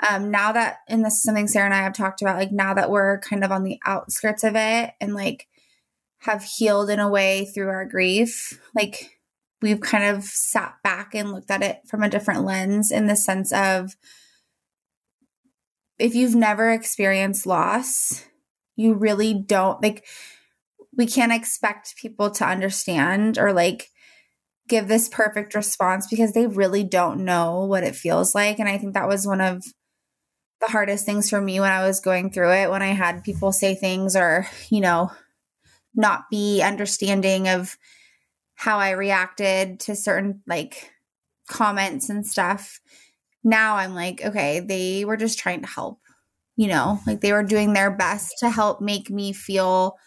Um 0.07 0.31
now 0.31 0.51
that 0.51 0.77
and 0.89 1.03
this 1.05 1.15
is 1.15 1.23
something 1.23 1.47
Sarah 1.47 1.65
and 1.65 1.73
I 1.73 1.83
have 1.83 1.93
talked 1.93 2.21
about, 2.21 2.37
like 2.37 2.51
now 2.51 2.73
that 2.73 2.89
we're 2.91 3.19
kind 3.19 3.43
of 3.43 3.51
on 3.51 3.63
the 3.63 3.79
outskirts 3.85 4.43
of 4.43 4.55
it 4.55 4.91
and 4.99 5.13
like 5.15 5.47
have 6.23 6.43
healed 6.43 6.89
in 6.89 6.99
a 6.99 7.09
way 7.09 7.45
through 7.45 7.69
our 7.69 7.85
grief. 7.85 8.59
Like 8.73 9.19
we've 9.61 9.81
kind 9.81 10.05
of 10.15 10.23
sat 10.23 10.75
back 10.83 11.13
and 11.13 11.31
looked 11.31 11.51
at 11.51 11.61
it 11.61 11.81
from 11.85 12.01
a 12.01 12.09
different 12.09 12.45
lens 12.45 12.91
in 12.91 13.07
the 13.07 13.15
sense 13.15 13.51
of 13.51 13.95
if 15.99 16.15
you've 16.15 16.35
never 16.35 16.71
experienced 16.71 17.45
loss, 17.45 18.25
you 18.75 18.93
really 18.93 19.33
don't 19.33 19.81
like 19.81 20.05
we 20.95 21.05
can't 21.05 21.33
expect 21.33 21.97
people 21.97 22.29
to 22.31 22.45
understand 22.45 23.37
or 23.37 23.51
like 23.51 23.89
give 24.69 24.87
this 24.87 25.09
perfect 25.09 25.53
response 25.55 26.07
because 26.07 26.33
they 26.33 26.47
really 26.47 26.83
don't 26.83 27.25
know 27.25 27.65
what 27.65 27.83
it 27.83 27.95
feels 27.95 28.33
like 28.33 28.59
and 28.59 28.69
I 28.69 28.77
think 28.77 28.93
that 28.93 29.07
was 29.07 29.27
one 29.27 29.41
of 29.41 29.63
the 30.61 30.71
hardest 30.71 31.05
things 31.05 31.29
for 31.29 31.41
me 31.41 31.59
when 31.59 31.71
I 31.71 31.85
was 31.85 31.99
going 31.99 32.31
through 32.31 32.53
it 32.53 32.71
when 32.71 32.81
I 32.81 32.93
had 32.93 33.23
people 33.23 33.51
say 33.51 33.75
things 33.75 34.15
or, 34.15 34.47
you 34.69 34.79
know, 34.79 35.11
not 35.95 36.29
be 36.29 36.61
understanding 36.61 37.47
of 37.47 37.77
how 38.55 38.77
I 38.79 38.91
reacted 38.91 39.79
to 39.81 39.95
certain 39.95 40.41
like 40.47 40.91
comments 41.47 42.09
and 42.09 42.25
stuff. 42.25 42.79
Now 43.43 43.75
I'm 43.75 43.93
like, 43.93 44.23
okay, 44.23 44.59
they 44.61 45.05
were 45.05 45.17
just 45.17 45.37
trying 45.39 45.61
to 45.61 45.67
help, 45.67 45.99
you 46.55 46.67
know, 46.67 46.99
like 47.05 47.21
they 47.21 47.33
were 47.33 47.43
doing 47.43 47.73
their 47.73 47.91
best 47.91 48.35
to 48.39 48.49
help 48.49 48.79
make 48.81 49.09
me 49.09 49.33
feel 49.33 49.97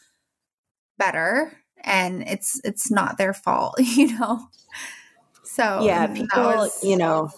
better 0.98 1.52
and 1.84 2.22
it's 2.26 2.60
it's 2.64 2.90
not 2.90 3.18
their 3.18 3.34
fault, 3.34 3.74
you 3.80 4.18
know. 4.18 4.48
So 5.44 5.84
yeah, 5.84 6.06
people, 6.08 6.42
was- 6.42 6.84
you 6.84 6.96
know, 6.96 7.30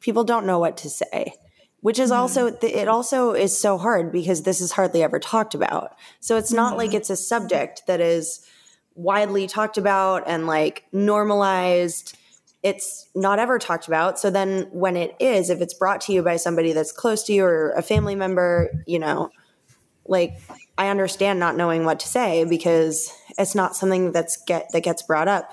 people 0.00 0.24
don't 0.24 0.46
know 0.46 0.58
what 0.58 0.78
to 0.78 0.90
say, 0.90 1.34
which 1.82 1.98
is 1.98 2.10
Mhm. 2.10 2.16
also 2.16 2.46
it 2.46 2.88
also 2.88 3.32
is 3.32 3.56
so 3.58 3.76
hard 3.76 4.10
because 4.10 4.42
this 4.42 4.60
is 4.60 4.72
hardly 4.72 5.02
ever 5.02 5.18
talked 5.18 5.54
about. 5.54 5.94
So 6.20 6.36
it's 6.36 6.52
not 6.52 6.76
like 6.78 6.90
Mhm. 6.92 6.94
it's 6.94 7.10
a 7.10 7.16
subject 7.16 7.82
that 7.86 8.00
is 8.00 8.40
widely 8.94 9.46
talked 9.46 9.76
about 9.76 10.22
and 10.26 10.46
like 10.46 10.84
normalized. 10.92 12.16
It's 12.62 13.06
not 13.14 13.38
ever 13.40 13.58
talked 13.58 13.88
about. 13.88 14.18
So 14.18 14.30
then 14.30 14.68
when 14.70 14.96
it 14.96 15.16
is, 15.18 15.50
if 15.50 15.60
it's 15.60 15.74
brought 15.74 16.00
to 16.02 16.12
you 16.12 16.22
by 16.22 16.36
somebody 16.36 16.72
that's 16.72 16.92
close 16.92 17.24
to 17.24 17.32
you 17.32 17.44
or 17.44 17.72
a 17.72 17.82
family 17.82 18.14
member, 18.14 18.70
you 18.86 19.00
know, 19.00 19.30
like 20.06 20.34
I 20.78 20.88
understand 20.88 21.40
not 21.40 21.56
knowing 21.56 21.84
what 21.84 21.98
to 22.00 22.06
say 22.08 22.44
because 22.44 23.12
it's 23.38 23.54
not 23.54 23.74
something 23.74 24.12
that's 24.12 24.36
get 24.36 24.70
that 24.72 24.82
gets 24.82 25.02
brought 25.02 25.26
up 25.26 25.50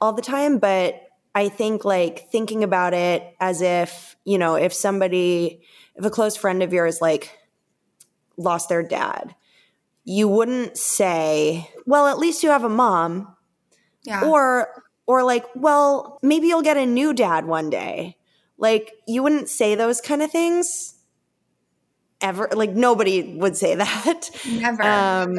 all 0.00 0.14
the 0.14 0.22
time, 0.22 0.58
but 0.58 1.09
I 1.40 1.48
think 1.48 1.86
like 1.86 2.30
thinking 2.30 2.62
about 2.62 2.92
it 2.92 3.34
as 3.40 3.62
if, 3.62 4.14
you 4.26 4.36
know, 4.36 4.56
if 4.56 4.74
somebody 4.74 5.62
if 5.96 6.04
a 6.04 6.10
close 6.10 6.36
friend 6.36 6.62
of 6.62 6.74
yours 6.74 7.00
like 7.00 7.34
lost 8.36 8.68
their 8.68 8.82
dad, 8.82 9.34
you 10.04 10.28
wouldn't 10.28 10.76
say, 10.76 11.66
"Well, 11.86 12.08
at 12.08 12.18
least 12.18 12.42
you 12.42 12.50
have 12.50 12.64
a 12.64 12.68
mom." 12.68 13.34
yeah. 14.02 14.22
Or 14.22 14.84
or 15.06 15.24
like, 15.24 15.46
"Well, 15.54 16.18
maybe 16.22 16.46
you'll 16.48 16.60
get 16.60 16.76
a 16.76 16.84
new 16.84 17.14
dad 17.14 17.46
one 17.46 17.70
day." 17.70 18.18
Like 18.58 18.92
you 19.08 19.22
wouldn't 19.22 19.48
say 19.48 19.74
those 19.74 20.02
kind 20.02 20.20
of 20.20 20.30
things 20.30 20.94
ever. 22.20 22.50
Like 22.52 22.72
nobody 22.72 23.34
would 23.34 23.56
say 23.56 23.74
that. 23.86 24.30
never. 24.46 24.82
Um, 24.82 25.38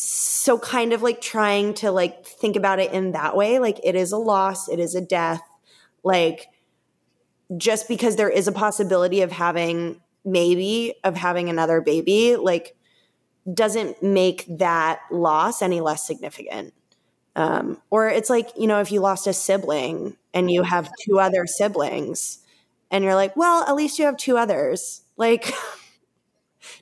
so 0.00 0.58
kind 0.58 0.92
of 0.92 1.02
like 1.02 1.20
trying 1.20 1.74
to 1.74 1.90
like 1.90 2.24
think 2.24 2.56
about 2.56 2.78
it 2.78 2.92
in 2.92 3.12
that 3.12 3.36
way, 3.36 3.58
like 3.58 3.78
it 3.84 3.94
is 3.94 4.12
a 4.12 4.16
loss, 4.16 4.68
it 4.68 4.78
is 4.78 4.94
a 4.94 5.00
death. 5.00 5.42
Like 6.02 6.48
just 7.56 7.88
because 7.88 8.16
there 8.16 8.30
is 8.30 8.48
a 8.48 8.52
possibility 8.52 9.20
of 9.20 9.32
having 9.32 10.00
maybe 10.24 10.94
of 11.04 11.16
having 11.16 11.48
another 11.48 11.80
baby, 11.80 12.36
like 12.36 12.76
doesn't 13.52 14.02
make 14.02 14.46
that 14.58 15.00
loss 15.10 15.60
any 15.60 15.80
less 15.80 16.06
significant. 16.06 16.72
Um, 17.36 17.80
or 17.90 18.08
it's 18.08 18.30
like, 18.30 18.50
you 18.56 18.66
know, 18.66 18.80
if 18.80 18.90
you 18.90 19.00
lost 19.00 19.26
a 19.26 19.32
sibling 19.32 20.16
and 20.32 20.50
you 20.50 20.62
have 20.62 20.90
two 21.00 21.18
other 21.18 21.46
siblings 21.46 22.38
and 22.90 23.04
you're 23.04 23.14
like, 23.14 23.36
well, 23.36 23.64
at 23.64 23.74
least 23.74 23.98
you 23.98 24.04
have 24.06 24.16
two 24.16 24.36
others. 24.36 25.02
Like, 25.16 25.52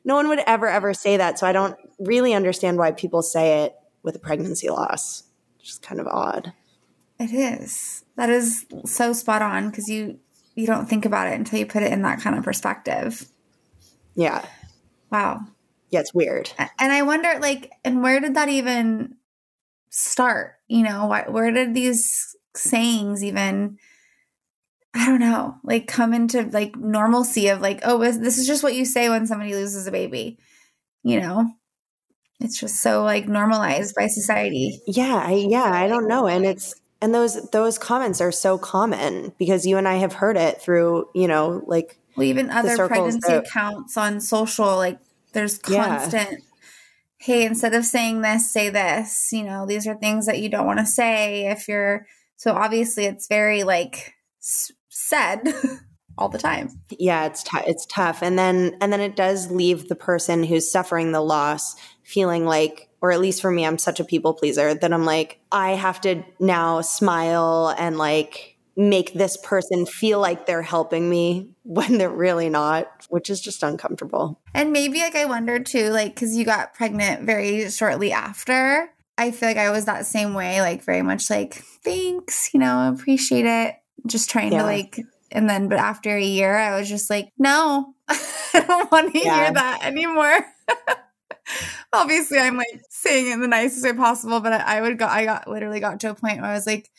no 0.05 0.15
one 0.15 0.29
would 0.29 0.41
ever, 0.47 0.69
ever 0.69 0.95
say 0.95 1.17
that. 1.17 1.39
So 1.39 1.47
I 1.47 1.53
don't 1.53 1.77
really 1.99 2.35
understand 2.35 2.79
why 2.79 2.93
people 2.93 3.23
say 3.23 3.65
it 3.65 3.75
with 4.03 4.17
a 4.17 4.19
pregnancy 4.19 4.69
loss. 4.69 5.25
It's 5.59 5.69
just 5.69 5.83
kind 5.83 6.01
of 6.01 6.07
odd. 6.07 6.53
It 7.19 7.33
is. 7.33 8.05
That 8.17 8.31
is 8.31 8.67
so 8.85 9.13
spot 9.13 9.43
on 9.43 9.71
because 9.71 9.89
you 9.89 10.19
you 10.55 10.67
don't 10.67 10.89
think 10.89 11.05
about 11.05 11.29
it 11.29 11.35
until 11.35 11.59
you 11.59 11.67
put 11.67 11.83
it 11.83 11.93
in 11.93 12.03
that 12.03 12.21
kind 12.21 12.37
of 12.37 12.45
perspective. 12.45 13.29
Yeah. 14.15 14.45
Wow. 15.11 15.41
Yeah, 15.91 16.01
it's 16.01 16.15
weird. 16.15 16.51
And 16.59 16.93
I 16.93 17.03
wonder 17.03 17.39
like 17.41 17.73
and 17.85 18.03
where 18.03 18.21
did 18.21 18.35
that 18.35 18.49
even 18.49 19.17
start? 19.91 20.55
You 20.69 20.83
know, 20.83 21.07
why, 21.07 21.25
where 21.29 21.51
did 21.51 21.75
these 21.75 22.37
sayings 22.55 23.25
even 23.25 23.79
I 24.99 25.07
don't 25.07 25.21
know, 25.21 25.55
like 25.63 25.87
come 25.87 26.13
into 26.13 26.43
like 26.43 26.77
normalcy 26.77 27.49
of 27.49 27.61
like, 27.61 27.81
oh, 27.85 27.99
this 27.99 28.37
is 28.37 28.49
just 28.49 28.65
what 28.65 28.75
you 28.75 28.85
say 28.85 29.09
when 29.09 29.29
somebody 29.29 29.55
loses 29.55 29.87
a 29.87 29.93
baby. 29.93 30.39
You 31.05 31.21
know, 31.21 31.53
it's 32.41 32.59
just 32.59 32.83
so 32.83 33.05
like 33.05 33.29
normalized 33.29 33.95
by 33.95 34.09
society. 34.09 34.81
Yeah, 34.89 35.23
I, 35.25 35.35
yeah, 35.35 35.71
I 35.73 35.87
don't 35.87 36.09
know, 36.09 36.27
and 36.27 36.45
it's 36.45 36.75
and 37.01 37.15
those 37.15 37.49
those 37.51 37.79
comments 37.79 38.21
are 38.21 38.33
so 38.33 38.59
common 38.59 39.33
because 39.39 39.65
you 39.65 39.79
and 39.79 39.87
I 39.87 39.97
have 39.97 40.15
heard 40.15 40.37
it 40.37 40.61
through, 40.61 41.09
you 41.15 41.29
know, 41.29 41.63
like 41.69 41.97
well, 42.17 42.27
even 42.27 42.51
other 42.51 42.89
pregnancy 42.89 43.21
that, 43.29 43.47
accounts 43.47 43.97
on 43.97 44.21
social, 44.21 44.77
like 44.77 44.99
there's 45.33 45.59
constant. 45.59 46.31
Yeah. 46.31 46.37
Hey, 47.19 47.47
instead 47.47 47.75
of 47.75 47.85
saying 47.85 48.23
this, 48.23 48.53
say 48.53 48.69
this. 48.69 49.33
You 49.33 49.45
know, 49.45 49.65
these 49.65 49.87
are 49.87 49.95
things 49.95 50.27
that 50.27 50.41
you 50.41 50.49
don't 50.49 50.67
want 50.67 50.81
to 50.81 50.87
say 50.87 51.47
if 51.47 51.69
you're. 51.69 52.05
So 52.37 52.53
obviously, 52.55 53.05
it's 53.05 53.29
very 53.29 53.63
like 53.63 54.15
said 55.09 55.43
all 56.19 56.29
the 56.29 56.39
time. 56.39 56.71
Yeah, 56.91 57.27
it's 57.27 57.43
t- 57.43 57.59
it's 57.67 57.87
tough, 57.87 58.23
and 58.23 58.39
then 58.39 58.77
and 58.81 58.93
then 58.93 59.01
it 59.01 59.17
does 59.17 59.51
leave 59.51 59.89
the 59.89 59.97
person 59.97 60.45
who's 60.45 60.71
suffering 60.71 61.13
the 61.13 61.21
loss 61.21 61.77
feeling 62.03 62.47
like, 62.47 62.89
or 63.03 63.13
at 63.13 63.21
least 63.21 63.43
for 63.43 63.51
me, 63.51 63.67
I'm 63.67 63.79
such 63.79 64.01
a 64.01 64.05
people 64.05 64.35
pleaser 64.35 64.75
that 64.75 64.93
I'm 64.93 65.05
like, 65.05 65.41
I 65.53 65.73
have 65.73 66.01
to 66.03 66.25
now 66.41 66.81
smile 66.81 67.75
and 67.79 67.99
like 67.99 68.57
make 68.77 69.13
this 69.13 69.37
person 69.37 69.85
feel 69.85 70.19
like 70.21 70.47
they're 70.47 70.63
helping 70.63 71.11
me 71.11 71.51
when 71.65 71.99
they're 71.99 72.09
really 72.09 72.49
not, 72.49 73.07
which 73.11 73.29
is 73.29 73.41
just 73.41 73.63
uncomfortable. 73.63 74.41
And 74.55 74.73
maybe 74.73 75.01
like 75.01 75.17
I 75.17 75.27
wonder 75.27 75.59
too, 75.59 75.91
like 75.91 76.15
because 76.15 76.37
you 76.37 76.45
got 76.45 76.75
pregnant 76.75 77.25
very 77.25 77.69
shortly 77.71 78.13
after. 78.13 78.91
I 79.21 79.33
feel 79.33 79.49
like 79.49 79.57
I 79.57 79.71
was 79.71 79.87
that 79.87 80.07
same 80.07 80.33
way, 80.33 80.61
like 80.61 80.85
very 80.85 81.03
much 81.03 81.29
like, 81.29 81.55
thanks, 81.83 82.55
you 82.55 82.61
know, 82.61 82.93
appreciate 82.93 83.47
it 83.47 83.75
just 84.07 84.31
trying 84.31 84.53
yeah. 84.53 84.61
to 84.61 84.65
like 84.65 85.01
and 85.31 85.49
then 85.49 85.69
but 85.69 85.79
after 85.79 86.17
a 86.17 86.23
year 86.23 86.57
i 86.57 86.79
was 86.79 86.89
just 86.89 87.11
like 87.11 87.31
no 87.39 87.95
i 88.09 88.65
don't 88.67 88.91
want 88.91 89.13
to 89.13 89.19
yeah. 89.19 89.45
hear 89.45 89.53
that 89.53 89.85
anymore 89.85 90.39
obviously 91.93 92.39
i'm 92.39 92.57
like 92.57 92.83
saying 92.91 93.29
it 93.29 93.33
in 93.33 93.41
the 93.41 93.49
nicest 93.49 93.85
way 93.85 93.93
possible 93.93 94.41
but 94.41 94.53
I, 94.53 94.79
I 94.79 94.81
would 94.81 94.99
go 94.99 95.07
i 95.07 95.25
got 95.25 95.49
literally 95.49 95.81
got 95.81 96.01
to 96.01 96.11
a 96.11 96.15
point 96.15 96.41
where 96.41 96.51
i 96.51 96.55
was 96.55 96.67
like 96.67 96.91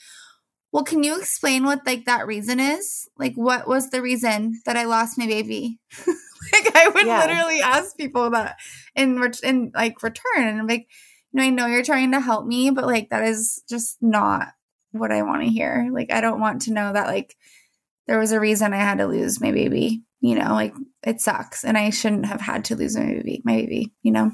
well 0.71 0.83
can 0.83 1.03
you 1.03 1.17
explain 1.17 1.63
what 1.65 1.85
like 1.85 2.05
that 2.05 2.27
reason 2.27 2.59
is 2.59 3.07
like 3.17 3.33
what 3.35 3.67
was 3.67 3.89
the 3.89 4.01
reason 4.01 4.59
that 4.65 4.77
i 4.77 4.85
lost 4.85 5.17
my 5.17 5.25
baby 5.25 5.79
like 6.07 6.75
i 6.75 6.89
would 6.89 7.05
yeah. 7.05 7.25
literally 7.25 7.61
ask 7.61 7.97
people 7.97 8.29
that 8.31 8.57
in 8.95 9.21
in 9.43 9.71
like 9.75 10.01
return 10.03 10.23
and 10.47 10.59
i'm 10.59 10.67
like 10.67 10.87
you 11.31 11.37
know 11.37 11.43
i 11.43 11.49
know 11.49 11.65
you're 11.65 11.83
trying 11.83 12.11
to 12.11 12.19
help 12.19 12.45
me 12.45 12.69
but 12.71 12.85
like 12.85 13.09
that 13.09 13.23
is 13.23 13.61
just 13.69 13.97
not 14.01 14.49
what 14.91 15.11
I 15.11 15.21
want 15.23 15.43
to 15.43 15.49
hear. 15.49 15.89
Like, 15.91 16.11
I 16.11 16.21
don't 16.21 16.39
want 16.39 16.63
to 16.63 16.73
know 16.73 16.91
that, 16.93 17.07
like, 17.07 17.35
there 18.07 18.19
was 18.19 18.31
a 18.31 18.39
reason 18.39 18.73
I 18.73 18.77
had 18.77 18.97
to 18.97 19.07
lose 19.07 19.41
my 19.41 19.51
baby. 19.51 20.03
You 20.21 20.35
know, 20.35 20.53
like, 20.53 20.73
it 21.03 21.21
sucks. 21.21 21.63
And 21.63 21.77
I 21.77 21.91
shouldn't 21.91 22.25
have 22.25 22.41
had 22.41 22.65
to 22.65 22.75
lose 22.75 22.97
my 22.97 23.05
baby, 23.05 23.41
my 23.45 23.55
baby, 23.55 23.93
you 24.03 24.11
know? 24.11 24.31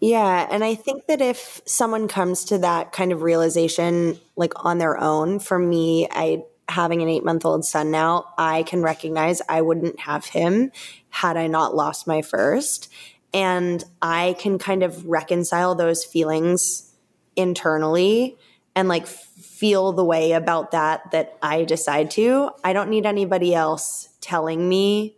Yeah. 0.00 0.46
And 0.50 0.62
I 0.62 0.74
think 0.74 1.06
that 1.06 1.20
if 1.22 1.60
someone 1.66 2.08
comes 2.08 2.44
to 2.46 2.58
that 2.58 2.92
kind 2.92 3.10
of 3.10 3.22
realization, 3.22 4.20
like, 4.36 4.52
on 4.64 4.78
their 4.78 5.00
own, 5.00 5.40
for 5.40 5.58
me, 5.58 6.06
I, 6.10 6.44
having 6.68 7.02
an 7.02 7.08
eight 7.08 7.24
month 7.24 7.44
old 7.46 7.64
son 7.64 7.90
now, 7.90 8.26
I 8.36 8.64
can 8.64 8.82
recognize 8.82 9.40
I 9.48 9.62
wouldn't 9.62 10.00
have 10.00 10.26
him 10.26 10.72
had 11.08 11.36
I 11.36 11.46
not 11.46 11.74
lost 11.74 12.06
my 12.06 12.20
first. 12.20 12.92
And 13.32 13.82
I 14.02 14.36
can 14.38 14.58
kind 14.58 14.82
of 14.82 15.06
reconcile 15.06 15.74
those 15.74 16.04
feelings 16.04 16.94
internally 17.34 18.36
and 18.78 18.86
like 18.86 19.08
feel 19.08 19.92
the 19.92 20.04
way 20.04 20.32
about 20.32 20.70
that 20.70 21.10
that 21.10 21.36
I 21.42 21.64
decide 21.64 22.12
to. 22.12 22.50
I 22.62 22.72
don't 22.72 22.90
need 22.90 23.06
anybody 23.06 23.52
else 23.52 24.08
telling 24.20 24.68
me 24.68 25.16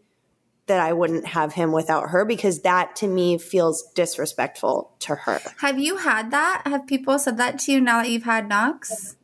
that 0.64 0.80
I 0.80 0.95
wouldn't 0.95 1.26
have 1.26 1.52
him 1.52 1.71
without 1.71 2.08
her 2.08 2.25
because 2.25 2.61
that 2.61 2.97
to 2.97 3.06
me 3.06 3.37
feels 3.37 3.82
disrespectful 3.95 4.95
to 5.00 5.15
her. 5.15 5.43
Have 5.58 5.78
you 5.78 5.99
had 5.99 6.30
that? 6.30 6.63
Have 6.65 6.87
people 6.87 7.19
said 7.19 7.37
that 7.37 7.58
to 7.61 7.73
you 7.73 7.82
now 7.82 8.00
that 8.02 8.08
you've 8.08 8.23
had 8.23 8.49
Knox? 8.49 9.17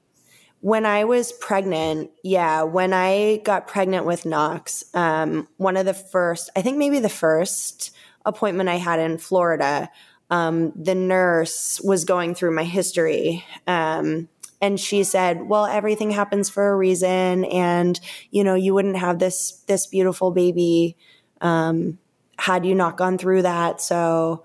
When 0.60 0.84
I 0.84 1.04
was 1.04 1.32
pregnant, 1.32 2.10
yeah, 2.22 2.64
when 2.64 2.92
I 2.92 3.40
got 3.42 3.66
pregnant 3.66 4.04
with 4.04 4.26
Knox, 4.26 4.84
um, 4.92 5.48
one 5.56 5.78
of 5.78 5.86
the 5.86 5.94
first, 5.94 6.50
I 6.54 6.60
think 6.60 6.76
maybe 6.76 6.98
the 6.98 7.08
first 7.08 7.90
appointment 8.26 8.68
I 8.68 8.76
had 8.76 8.98
in 8.98 9.16
Florida, 9.16 9.88
um, 10.30 10.72
the 10.76 10.94
nurse 10.94 11.80
was 11.82 12.04
going 12.04 12.34
through 12.34 12.54
my 12.54 12.64
history. 12.64 13.44
Um, 13.66 14.28
and 14.60 14.80
she 14.80 15.04
said 15.04 15.48
well 15.48 15.66
everything 15.66 16.10
happens 16.10 16.48
for 16.48 16.70
a 16.70 16.76
reason 16.76 17.44
and 17.44 18.00
you 18.30 18.42
know 18.42 18.54
you 18.54 18.72
wouldn't 18.74 18.96
have 18.96 19.18
this 19.18 19.62
this 19.66 19.86
beautiful 19.86 20.30
baby 20.30 20.96
um, 21.40 21.98
had 22.38 22.64
you 22.64 22.74
not 22.74 22.96
gone 22.96 23.18
through 23.18 23.42
that 23.42 23.80
so 23.80 24.44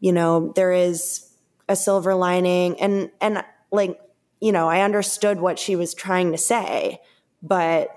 you 0.00 0.12
know 0.12 0.52
there 0.54 0.72
is 0.72 1.28
a 1.68 1.76
silver 1.76 2.14
lining 2.14 2.78
and 2.80 3.10
and 3.20 3.42
like 3.70 4.00
you 4.40 4.52
know 4.52 4.68
i 4.68 4.80
understood 4.82 5.40
what 5.40 5.58
she 5.58 5.76
was 5.76 5.94
trying 5.94 6.32
to 6.32 6.38
say 6.38 7.00
but 7.42 7.88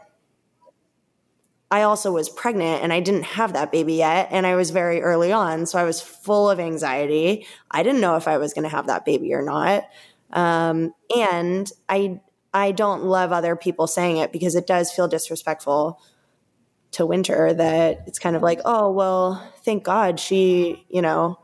I 1.72 1.84
also 1.84 2.12
was 2.12 2.30
pregnant 2.30 2.84
and 2.84 2.92
I 2.92 3.00
didn't 3.00 3.24
have 3.24 3.54
that 3.54 3.72
baby 3.72 3.94
yet. 3.94 4.28
And 4.30 4.46
I 4.46 4.56
was 4.56 4.72
very 4.72 5.02
early 5.02 5.32
on. 5.32 5.66
So 5.66 5.80
I 5.80 5.86
was 5.86 6.02
full 6.02 6.50
of 6.50 6.60
anxiety. 6.60 7.48
I 7.72 7.82
didn't 7.82 8.02
know 8.02 8.18
if 8.18 8.28
I 8.28 8.38
was 8.38 8.54
going 8.54 8.64
to 8.64 8.70
have 8.70 8.88
that 8.88 9.06
baby 9.06 9.34
or 9.34 9.42
not. 9.42 9.86
Um, 10.34 10.94
and 11.16 11.72
I 11.90 12.20
I 12.54 12.74
don't 12.74 13.06
love 13.06 13.32
other 13.32 13.56
people 13.56 13.88
saying 13.88 14.18
it 14.18 14.34
because 14.34 14.56
it 14.56 14.68
does 14.68 14.92
feel 14.92 15.08
disrespectful 15.08 16.02
to 16.92 17.06
Winter 17.06 17.54
that 17.54 18.04
it's 18.06 18.20
kind 18.20 18.36
of 18.36 18.42
like, 18.42 18.60
oh 18.66 18.92
well, 18.92 19.54
thank 19.64 19.86
God 19.86 20.20
she, 20.20 20.86
you 20.90 21.02
know, 21.02 21.40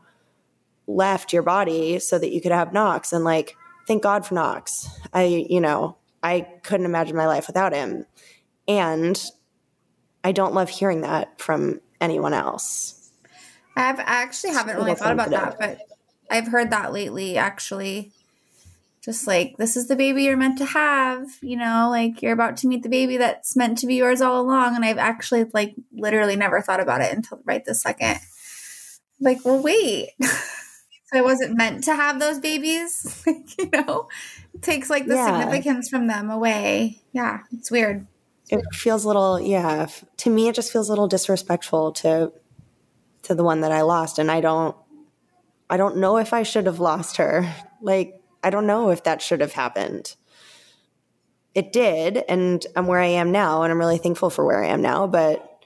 left 0.86 1.32
your 1.32 1.42
body 1.42 1.98
so 1.98 2.18
that 2.18 2.30
you 2.30 2.42
could 2.42 2.52
have 2.52 2.74
Knox. 2.74 3.14
And 3.14 3.24
like, 3.24 3.56
thank 3.86 4.02
God 4.02 4.26
for 4.26 4.34
Knox. 4.34 4.88
I, 5.14 5.46
you 5.48 5.62
know, 5.62 5.96
I 6.22 6.40
couldn't 6.62 6.86
imagine 6.86 7.16
my 7.16 7.26
life 7.26 7.46
without 7.46 7.72
him. 7.72 8.04
And 8.66 9.18
I 10.24 10.32
don't 10.32 10.54
love 10.54 10.68
hearing 10.68 11.02
that 11.02 11.40
from 11.40 11.80
anyone 12.00 12.34
else. 12.34 13.10
I've 13.76 14.00
actually 14.00 14.54
haven't 14.54 14.76
really 14.76 14.94
thought 14.94 15.12
about 15.12 15.30
that, 15.30 15.56
but 15.58 15.80
I've 16.30 16.48
heard 16.48 16.70
that 16.70 16.92
lately 16.92 17.36
actually. 17.36 18.12
Just 19.00 19.26
like 19.26 19.56
this 19.56 19.76
is 19.76 19.88
the 19.88 19.96
baby 19.96 20.24
you're 20.24 20.36
meant 20.36 20.58
to 20.58 20.66
have 20.66 21.26
you 21.40 21.56
know 21.56 21.88
like 21.88 22.20
you're 22.20 22.32
about 22.32 22.58
to 22.58 22.66
meet 22.66 22.82
the 22.82 22.90
baby 22.90 23.16
that's 23.16 23.56
meant 23.56 23.78
to 23.78 23.86
be 23.86 23.94
yours 23.94 24.20
all 24.20 24.42
along 24.42 24.76
and 24.76 24.84
i've 24.84 24.98
actually 24.98 25.46
like 25.54 25.74
literally 25.92 26.36
never 26.36 26.60
thought 26.60 26.80
about 26.80 27.00
it 27.00 27.14
until 27.14 27.40
right 27.44 27.64
this 27.64 27.80
second. 27.80 28.18
Like 29.20 29.44
well 29.44 29.62
wait. 29.62 30.10
So 31.10 31.20
i 31.20 31.22
wasn't 31.22 31.56
meant 31.56 31.84
to 31.84 31.94
have 31.94 32.20
those 32.20 32.38
babies? 32.38 33.22
Like 33.26 33.58
you 33.58 33.70
know 33.70 34.08
it 34.52 34.60
takes 34.60 34.90
like 34.90 35.06
the 35.06 35.14
yeah. 35.14 35.40
significance 35.40 35.88
from 35.88 36.06
them 36.06 36.28
away. 36.28 37.00
Yeah 37.12 37.38
it's 37.50 37.70
weird 37.70 38.06
it 38.50 38.64
feels 38.72 39.04
a 39.04 39.06
little 39.08 39.40
yeah 39.40 39.86
to 40.16 40.30
me 40.30 40.48
it 40.48 40.54
just 40.54 40.72
feels 40.72 40.88
a 40.88 40.92
little 40.92 41.08
disrespectful 41.08 41.92
to 41.92 42.32
to 43.22 43.34
the 43.34 43.44
one 43.44 43.60
that 43.60 43.72
i 43.72 43.82
lost 43.82 44.18
and 44.18 44.30
i 44.30 44.40
don't 44.40 44.76
i 45.68 45.76
don't 45.76 45.96
know 45.96 46.16
if 46.16 46.32
i 46.32 46.42
should 46.42 46.66
have 46.66 46.80
lost 46.80 47.16
her 47.18 47.54
like 47.82 48.18
I 48.42 48.50
don't 48.50 48.66
know 48.66 48.90
if 48.90 49.04
that 49.04 49.22
should 49.22 49.40
have 49.40 49.52
happened. 49.52 50.14
It 51.54 51.72
did, 51.72 52.18
and 52.28 52.64
I'm 52.76 52.86
where 52.86 53.00
I 53.00 53.06
am 53.06 53.32
now, 53.32 53.62
and 53.62 53.72
I'm 53.72 53.78
really 53.78 53.98
thankful 53.98 54.30
for 54.30 54.44
where 54.44 54.62
I 54.62 54.68
am 54.68 54.80
now. 54.80 55.06
But 55.06 55.60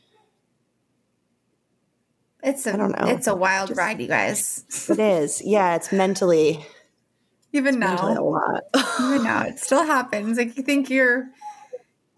it's 2.42 2.66
a, 2.66 2.72
I 2.72 2.76
don't 2.76 2.98
know. 2.98 3.08
It's 3.08 3.26
a 3.26 3.34
wild 3.34 3.68
Just, 3.68 3.78
ride, 3.78 4.00
you 4.00 4.08
guys. 4.08 4.64
it 4.88 4.98
is. 4.98 5.42
Yeah, 5.44 5.74
it's 5.76 5.92
mentally. 5.92 6.64
Even 7.52 7.78
now, 7.78 7.88
mentally 7.90 8.14
a 8.14 8.22
lot. 8.22 8.62
even 8.98 9.24
now, 9.24 9.42
it 9.42 9.58
still 9.58 9.84
happens. 9.84 10.38
Like 10.38 10.56
you 10.56 10.62
think 10.62 10.88
you're, 10.88 11.28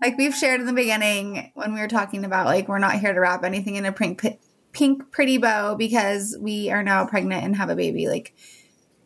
like 0.00 0.16
we've 0.18 0.34
shared 0.34 0.60
in 0.60 0.66
the 0.66 0.72
beginning 0.72 1.50
when 1.54 1.74
we 1.74 1.80
were 1.80 1.88
talking 1.88 2.24
about 2.24 2.46
like 2.46 2.68
we're 2.68 2.78
not 2.78 2.98
here 2.98 3.12
to 3.12 3.20
wrap 3.20 3.44
anything 3.44 3.76
in 3.76 3.84
a 3.84 3.92
pink 3.92 4.22
pink 4.74 5.10
pretty 5.10 5.38
bow 5.38 5.74
because 5.76 6.36
we 6.38 6.70
are 6.70 6.82
now 6.82 7.06
pregnant 7.06 7.44
and 7.44 7.56
have 7.56 7.70
a 7.70 7.76
baby. 7.76 8.08
Like 8.08 8.34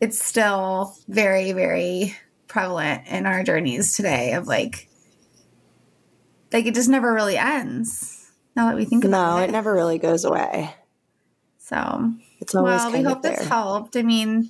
it's 0.01 0.21
still 0.21 0.95
very, 1.07 1.53
very 1.53 2.17
prevalent 2.47 3.07
in 3.07 3.25
our 3.25 3.43
journeys 3.43 3.95
today 3.95 4.33
of 4.33 4.47
like, 4.47 4.89
like 6.51 6.65
it 6.65 6.73
just 6.73 6.89
never 6.89 7.13
really 7.13 7.37
ends. 7.37 8.31
Now 8.55 8.67
that 8.67 8.75
we 8.75 8.83
think 8.83 9.05
about 9.05 9.37
no, 9.37 9.41
it, 9.43 9.49
it 9.49 9.51
never 9.51 9.73
really 9.73 9.99
goes 9.99 10.25
away. 10.25 10.73
So 11.59 12.13
it's 12.41 12.55
always 12.55 12.81
well. 12.81 12.91
we 12.91 13.03
hope 13.03 13.21
this 13.21 13.47
helped. 13.47 13.95
I 13.95 14.01
mean, 14.01 14.49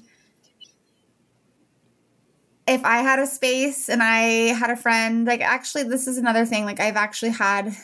if 2.69 2.85
I 2.85 2.97
had 2.99 3.19
a 3.19 3.27
space 3.27 3.89
and 3.89 4.01
I 4.01 4.53
had 4.53 4.69
a 4.69 4.75
friend, 4.75 5.25
like 5.25 5.41
actually, 5.41 5.83
this 5.83 6.07
is 6.07 6.17
another 6.17 6.45
thing. 6.45 6.65
Like 6.65 6.79
I've 6.79 6.95
actually 6.95 7.31
had 7.31 7.75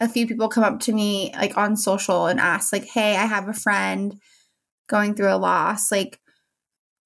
a 0.00 0.08
few 0.08 0.26
people 0.26 0.48
come 0.48 0.64
up 0.64 0.80
to 0.80 0.92
me 0.92 1.32
like 1.34 1.56
on 1.56 1.76
social 1.76 2.26
and 2.26 2.38
ask, 2.38 2.72
like, 2.72 2.84
"Hey, 2.84 3.16
I 3.16 3.26
have 3.26 3.48
a 3.48 3.54
friend 3.54 4.20
going 4.88 5.14
through 5.14 5.32
a 5.32 5.36
loss. 5.36 5.90
Like, 5.90 6.20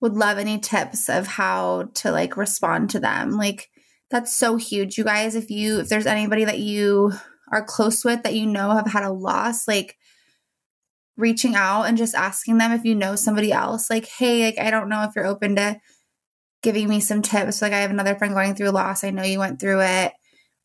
would 0.00 0.14
love 0.14 0.38
any 0.38 0.58
tips 0.58 1.08
of 1.08 1.26
how 1.26 1.90
to 1.94 2.10
like 2.10 2.36
respond 2.36 2.90
to 2.90 3.00
them. 3.00 3.32
Like 3.32 3.70
that's 4.10 4.34
so 4.34 4.56
huge. 4.56 4.98
You 4.98 5.04
guys, 5.04 5.34
if 5.34 5.50
you 5.50 5.80
if 5.80 5.88
there's 5.88 6.06
anybody 6.06 6.44
that 6.44 6.58
you 6.58 7.12
are 7.52 7.64
close 7.64 8.04
with 8.04 8.22
that 8.22 8.34
you 8.34 8.46
know 8.46 8.70
have 8.70 8.88
had 8.88 9.04
a 9.04 9.12
loss, 9.12 9.68
like 9.68 9.96
reaching 11.16 11.54
out 11.54 11.84
and 11.84 11.98
just 11.98 12.14
asking 12.14 12.58
them 12.58 12.72
if 12.72 12.84
you 12.84 12.94
know 12.94 13.14
somebody 13.14 13.52
else, 13.52 13.90
like, 13.90 14.06
hey, 14.06 14.46
like 14.46 14.58
I 14.58 14.70
don't 14.70 14.88
know 14.88 15.02
if 15.04 15.12
you're 15.14 15.26
open 15.26 15.56
to 15.56 15.78
giving 16.62 16.88
me 16.88 17.00
some 17.00 17.22
tips. 17.22 17.62
Like 17.62 17.72
I 17.72 17.80
have 17.80 17.90
another 17.90 18.16
friend 18.16 18.34
going 18.34 18.54
through 18.54 18.70
loss. 18.70 19.04
I 19.04 19.10
know 19.10 19.22
you 19.22 19.38
went 19.38 19.60
through 19.60 19.80
it. 19.82 20.12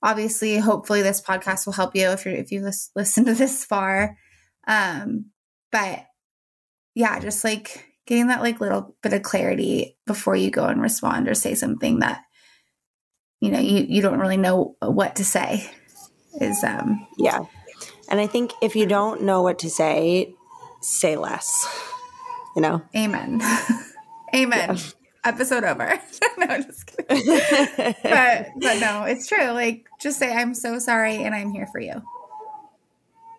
Obviously, 0.04 0.58
hopefully 0.58 1.02
this 1.02 1.22
podcast 1.22 1.66
will 1.66 1.74
help 1.74 1.96
you 1.96 2.10
if 2.10 2.26
you're 2.26 2.36
if 2.36 2.52
you 2.52 2.62
lis- 2.62 2.92
listen 2.96 3.26
to 3.26 3.34
this 3.34 3.66
far. 3.66 4.18
Um, 4.68 5.32
but 5.72 6.06
yeah, 6.94 7.20
just 7.20 7.44
like 7.44 7.86
getting 8.06 8.28
that 8.28 8.42
like 8.42 8.62
little 8.62 8.96
bit 9.02 9.14
of 9.14 9.24
clarity 9.24 9.98
before 10.06 10.36
you 10.36 10.52
go 10.52 10.66
and 10.66 10.82
respond 10.82 11.28
or 11.28 11.34
say 11.34 11.56
something 11.56 12.00
that 12.00 12.22
you 13.42 13.52
know 13.52 13.60
you 13.60 13.86
you 13.88 14.02
don't 14.02 14.20
really 14.20 14.38
know 14.38 14.76
what 14.82 15.16
to 15.16 15.26
say 15.26 15.70
is 16.40 16.64
um 16.64 17.06
yeah 17.18 17.40
and 18.10 18.20
i 18.20 18.28
think 18.28 18.52
if 18.62 18.76
you 18.76 18.86
don't 18.86 19.22
know 19.22 19.42
what 19.42 19.60
to 19.60 19.70
say 19.70 20.34
say 20.82 21.16
less 21.16 21.68
you 22.56 22.62
know 22.62 22.82
amen 22.96 23.42
amen 24.36 24.78
yeah. 24.78 25.05
Episode 25.26 25.64
over 25.64 26.00
no 26.38 26.62
just 26.62 26.88
kidding 26.88 27.26
but 28.04 28.48
but 28.58 28.80
no 28.80 29.04
it's 29.04 29.28
true 29.28 29.50
like 29.52 29.88
just 30.00 30.20
say 30.20 30.34
i'm 30.34 30.54
so 30.54 30.80
sorry 30.80 31.16
and 31.16 31.34
i'm 31.36 31.52
here 31.52 31.68
for 31.72 31.80
you 31.80 32.02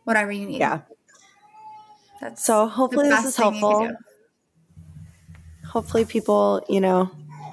whatever 0.05 0.33
you 0.33 0.47
need 0.47 0.59
yeah 0.59 0.81
that's 2.21 2.45
so 2.45 2.67
hopefully 2.67 3.09
this 3.09 3.25
is 3.25 3.37
helpful 3.37 3.91
hopefully 5.77 6.07
people, 6.07 6.65
you 6.71 6.81
know, 6.81 7.11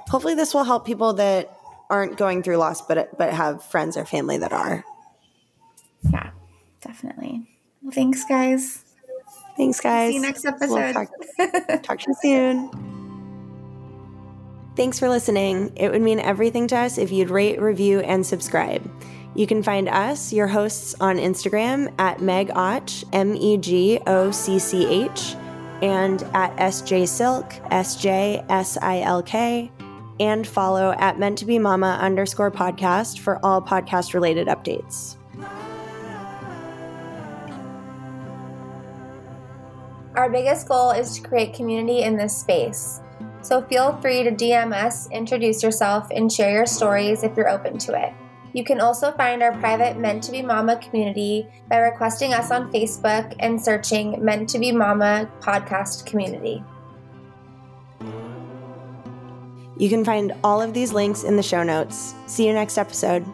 hopefully 0.09 0.33
this 0.33 0.53
will 0.53 0.63
help 0.63 0.85
people 0.85 1.11
that 1.11 1.51
aren't 1.89 2.15
going 2.15 2.41
through 2.41 2.55
loss 2.55 2.81
but 2.81 3.17
but 3.17 3.33
have 3.33 3.61
friends 3.65 3.97
or 3.97 4.05
family 4.05 4.37
that 4.37 4.53
are. 4.53 4.85
Yeah, 6.09 6.29
definitely. 6.79 7.49
Well, 7.81 7.91
thanks 7.91 8.23
guys. 8.23 8.85
Thanks 9.57 9.81
guys. 9.81 10.11
See 10.11 10.15
you 10.15 10.21
next 10.21 10.45
episode. 10.45 10.69
We'll 10.69 10.93
talk, 10.93 11.83
talk 11.83 11.99
to 11.99 12.05
you 12.07 12.15
soon. 12.21 12.92
Thanks 14.75 14.97
for 14.97 15.07
listening. 15.07 15.71
It 15.75 15.91
would 15.91 16.01
mean 16.01 16.19
everything 16.19 16.67
to 16.69 16.77
us 16.77 16.97
if 16.97 17.11
you'd 17.11 17.29
rate, 17.29 17.61
review, 17.61 17.99
and 17.99 18.25
subscribe. 18.25 18.89
You 19.35 19.45
can 19.45 19.61
find 19.61 19.87
us, 19.87 20.33
your 20.33 20.47
hosts, 20.47 20.95
on 20.99 21.17
Instagram 21.17 21.93
at 21.99 22.21
Meg 22.21 22.51
Och, 22.55 22.89
M 23.13 23.35
E 23.35 23.57
G 23.57 23.99
O 24.07 24.31
C 24.31 24.57
C 24.57 24.85
H, 24.85 25.35
and 25.83 26.23
at 26.33 26.55
SJ 26.57 27.07
Silk, 27.07 27.53
S 27.71 27.95
J 27.95 28.43
S 28.49 28.77
I 28.81 29.01
L 29.01 29.21
K, 29.21 29.71
and 30.19 30.45
follow 30.47 30.95
at 30.97 31.19
Meant 31.19 31.37
to 31.39 31.45
Be 31.45 31.59
Mama 31.59 31.99
underscore 32.01 32.51
podcast 32.51 33.19
for 33.19 33.43
all 33.45 33.61
podcast 33.61 34.15
related 34.15 34.47
updates. 34.47 35.17
Our 40.15 40.29
biggest 40.29 40.67
goal 40.67 40.91
is 40.91 41.17
to 41.17 41.27
create 41.27 41.53
community 41.53 42.01
in 42.03 42.17
this 42.17 42.37
space. 42.37 43.02
So 43.43 43.61
feel 43.61 43.97
free 44.01 44.23
to 44.23 44.31
DM 44.31 44.73
us, 44.73 45.09
introduce 45.11 45.61
yourself, 45.61 46.07
and 46.11 46.31
share 46.31 46.51
your 46.51 46.65
stories 46.65 47.23
if 47.23 47.35
you're 47.35 47.49
open 47.49 47.77
to 47.79 47.93
it. 47.93 48.13
You 48.53 48.63
can 48.63 48.79
also 48.79 49.11
find 49.11 49.43
our 49.43 49.51
private 49.59 49.97
Meant 49.97 50.23
to 50.23 50.31
Be 50.31 50.41
Mama 50.41 50.77
community 50.77 51.47
by 51.69 51.77
requesting 51.77 52.33
us 52.33 52.51
on 52.51 52.71
Facebook 52.71 53.35
and 53.39 53.61
searching 53.61 54.23
Meant 54.23 54.47
to 54.49 54.59
Be 54.59 54.71
Mama 54.71 55.29
podcast 55.41 56.05
community. 56.05 56.63
You 59.77 59.89
can 59.89 60.05
find 60.05 60.33
all 60.43 60.61
of 60.61 60.73
these 60.73 60.93
links 60.93 61.23
in 61.23 61.35
the 61.35 61.43
show 61.43 61.63
notes. 61.63 62.13
See 62.27 62.47
you 62.47 62.53
next 62.53 62.77
episode. 62.77 63.25